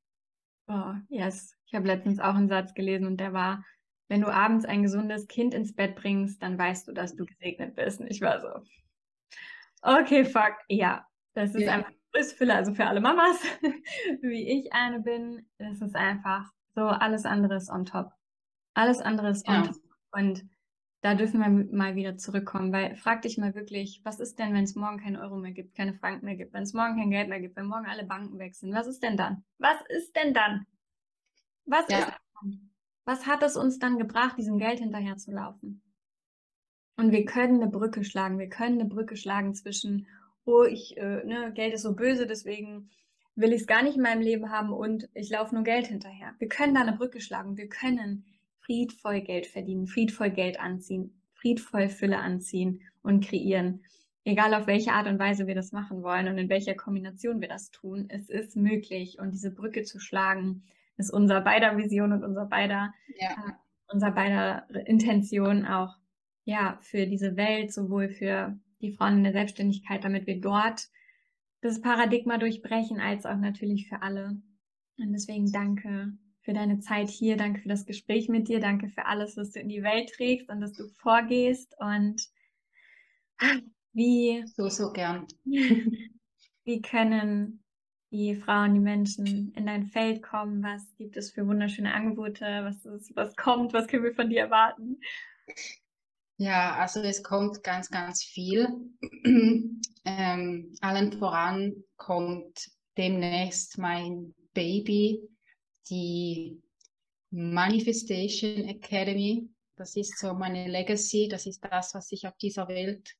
[0.69, 1.57] Oh, yes.
[1.67, 3.65] Ich habe letztens auch einen Satz gelesen und der war,
[4.09, 7.75] wenn du abends ein gesundes Kind ins Bett bringst, dann weißt du, dass du gesegnet
[7.75, 8.01] bist.
[8.01, 8.49] Und ich war so,
[9.83, 11.07] okay, fuck, ja.
[11.35, 11.75] Das ist ja.
[11.75, 11.93] einfach
[12.37, 13.43] Fülle, also für alle Mamas,
[14.23, 15.47] wie ich eine bin.
[15.59, 18.11] Das ist einfach so, alles andere ist on top.
[18.75, 19.63] Alles andere ist on ja.
[19.67, 19.77] top.
[20.13, 20.45] Und
[21.03, 24.65] da dürfen wir mal wieder zurückkommen, weil frag dich mal wirklich, was ist denn, wenn
[24.65, 27.29] es morgen keinen Euro mehr gibt, keine Franken mehr gibt, wenn es morgen kein Geld
[27.29, 29.45] mehr gibt, wenn morgen alle Banken wechseln, was ist denn dann?
[29.59, 30.67] Was ist denn dann?
[31.65, 31.99] Was ja.
[31.99, 32.71] ist dann?
[33.05, 35.83] Was hat es uns dann gebracht, diesem Geld hinterher zu laufen?
[36.97, 40.07] Und wir können eine Brücke schlagen, wir können eine Brücke schlagen zwischen,
[40.45, 42.91] oh, ich, äh, ne, Geld ist so böse, deswegen
[43.37, 46.35] will ich es gar nicht in meinem Leben haben und ich laufe nur Geld hinterher.
[46.39, 48.25] Wir können da eine Brücke schlagen, wir können
[48.67, 53.85] friedvoll Geld verdienen, friedvoll Geld anziehen, friedvoll Fülle anziehen und kreieren.
[54.25, 57.49] Egal auf welche Art und Weise wir das machen wollen und in welcher Kombination wir
[57.49, 59.19] das tun, es ist möglich.
[59.21, 60.65] Und diese Brücke zu schlagen,
[60.97, 63.31] ist unser beider Vision und unser beider, ja.
[63.31, 63.53] äh,
[63.93, 65.97] unser beider Intention auch,
[66.45, 70.89] ja, für diese Welt, sowohl für die Frauen in der Selbstständigkeit, damit wir dort
[71.61, 74.41] das Paradigma durchbrechen, als auch natürlich für alle.
[74.99, 76.13] Und deswegen danke
[76.47, 77.37] für deine Zeit hier.
[77.37, 78.61] Danke für das Gespräch mit dir.
[78.61, 81.75] Danke für alles, was du in die Welt trägst und dass du vorgehst.
[81.79, 82.23] Und
[83.93, 84.45] wie.
[84.47, 85.27] So, so gern.
[86.65, 87.63] Wie können
[88.11, 90.63] die Frauen, die Menschen in dein Feld kommen?
[90.65, 92.45] Was gibt es für wunderschöne Angebote?
[92.65, 93.73] Was, ist, was kommt?
[93.73, 95.01] Was können wir von dir erwarten?
[96.37, 98.69] Ja, also es kommt ganz, ganz viel.
[100.05, 105.21] ähm, allen voran kommt demnächst mein Baby,
[105.91, 106.61] die
[107.31, 109.49] Manifestation Academy.
[109.77, 113.15] Das ist so meine Legacy, das ist das, was ich auf dieser Welt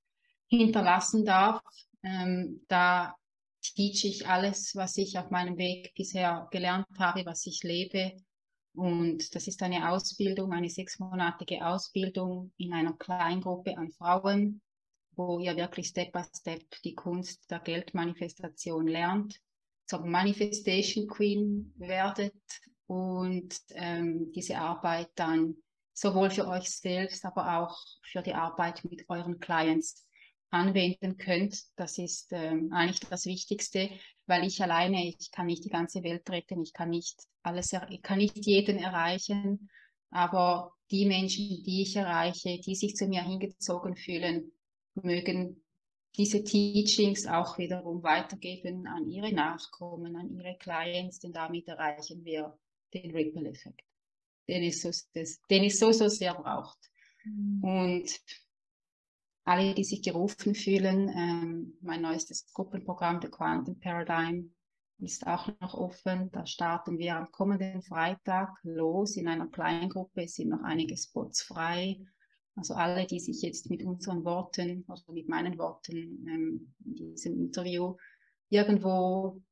[0.49, 1.61] hinterlassen darf.
[2.03, 3.15] Ähm, da
[3.61, 8.13] teach ich alles, was ich auf meinem Weg bisher gelernt habe, was ich lebe.
[8.75, 14.61] Und das ist eine Ausbildung, eine sechsmonatige Ausbildung in einer Kleingruppe an Frauen,
[15.13, 19.41] wo ihr wirklich Step by Step die Kunst der Geldmanifestation lernt,
[19.87, 22.35] zur Manifestation Queen werdet
[22.87, 25.57] und ähm, diese Arbeit dann
[25.93, 30.07] sowohl für euch selbst, aber auch für die Arbeit mit euren Clients
[30.51, 31.59] anwenden könnt.
[31.77, 33.91] Das ist ähm, eigentlich das Wichtigste,
[34.27, 38.03] weil ich alleine, ich kann nicht die ganze Welt retten, ich kann nicht alles, ich
[38.03, 39.71] kann nicht jeden erreichen,
[40.11, 44.53] aber die Menschen, die ich erreiche, die sich zu mir hingezogen fühlen,
[44.95, 45.63] mögen
[46.17, 52.59] diese Teachings auch wiederum weitergeben an ihre Nachkommen, an ihre Clients, denn damit erreichen wir
[52.95, 53.83] den Ripple-Effekt,
[54.49, 54.91] den es so,
[55.51, 56.79] den es so, so sehr braucht.
[57.25, 57.65] Mhm.
[57.65, 58.21] Und
[59.45, 64.53] alle, die sich gerufen fühlen, ähm, mein neuestes Gruppenprogramm, The Quantum Paradigm,
[64.99, 66.31] ist auch noch offen.
[66.33, 70.23] Da starten wir am kommenden Freitag los in einer Kleingruppe.
[70.25, 72.01] Es sind noch einige Spots frei.
[72.57, 77.39] Also alle, die sich jetzt mit unseren Worten oder mit meinen Worten ähm, in diesem
[77.39, 77.97] Interview
[78.49, 79.43] irgendwo,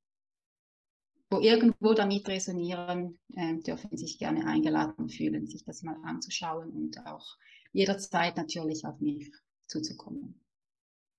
[1.29, 7.07] wo irgendwo damit resonieren, äh, dürfen sich gerne eingeladen fühlen, sich das mal anzuschauen und
[7.07, 7.37] auch
[7.73, 9.31] jederzeit natürlich auf mich
[9.67, 10.41] zuzukommen.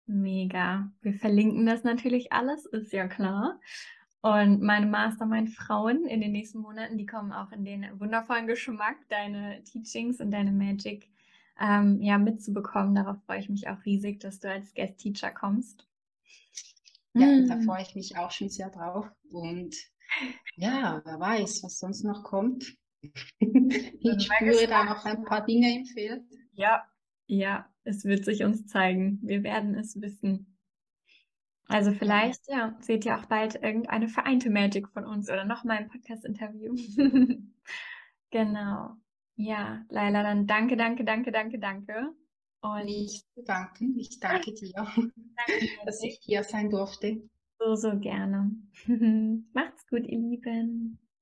[0.08, 0.92] Mega.
[1.02, 3.60] Wir verlinken das natürlich alles, ist ja klar.
[4.22, 9.64] Und meine Mastermind-Frauen in den nächsten Monaten, die kommen auch in den wundervollen Geschmack, deine
[9.66, 11.08] Teachings und deine Magic
[11.60, 12.96] ähm, ja, mitzubekommen.
[12.96, 15.88] Darauf freue ich mich auch riesig, dass du als Guest-Teacher kommst.
[17.14, 17.48] Ja, mm.
[17.48, 19.10] da freue ich mich auch schon sehr drauf.
[19.32, 19.76] Und
[20.56, 22.76] ja, wer weiß, was sonst noch kommt.
[23.40, 26.24] ich spüre da noch ein paar Dinge im Feld.
[26.54, 26.84] Ja,
[27.28, 29.20] ja, es wird sich uns zeigen.
[29.24, 30.58] Wir werden es wissen.
[31.68, 35.90] Also vielleicht, ja, seht ihr auch bald irgendeine vereinte Magic von uns oder nochmal ein
[35.90, 36.76] Podcast-Interview.
[38.30, 38.98] genau.
[39.36, 42.14] Ja, Laila, dann danke, danke, danke, danke, danke.
[42.62, 43.98] Und nicht zu danken.
[44.00, 45.14] Ich danke dir, danke
[45.86, 47.22] dass ich hier sein durfte.
[47.60, 48.52] So, so gerne.
[49.54, 51.00] Macht's gut, ihr Lieben.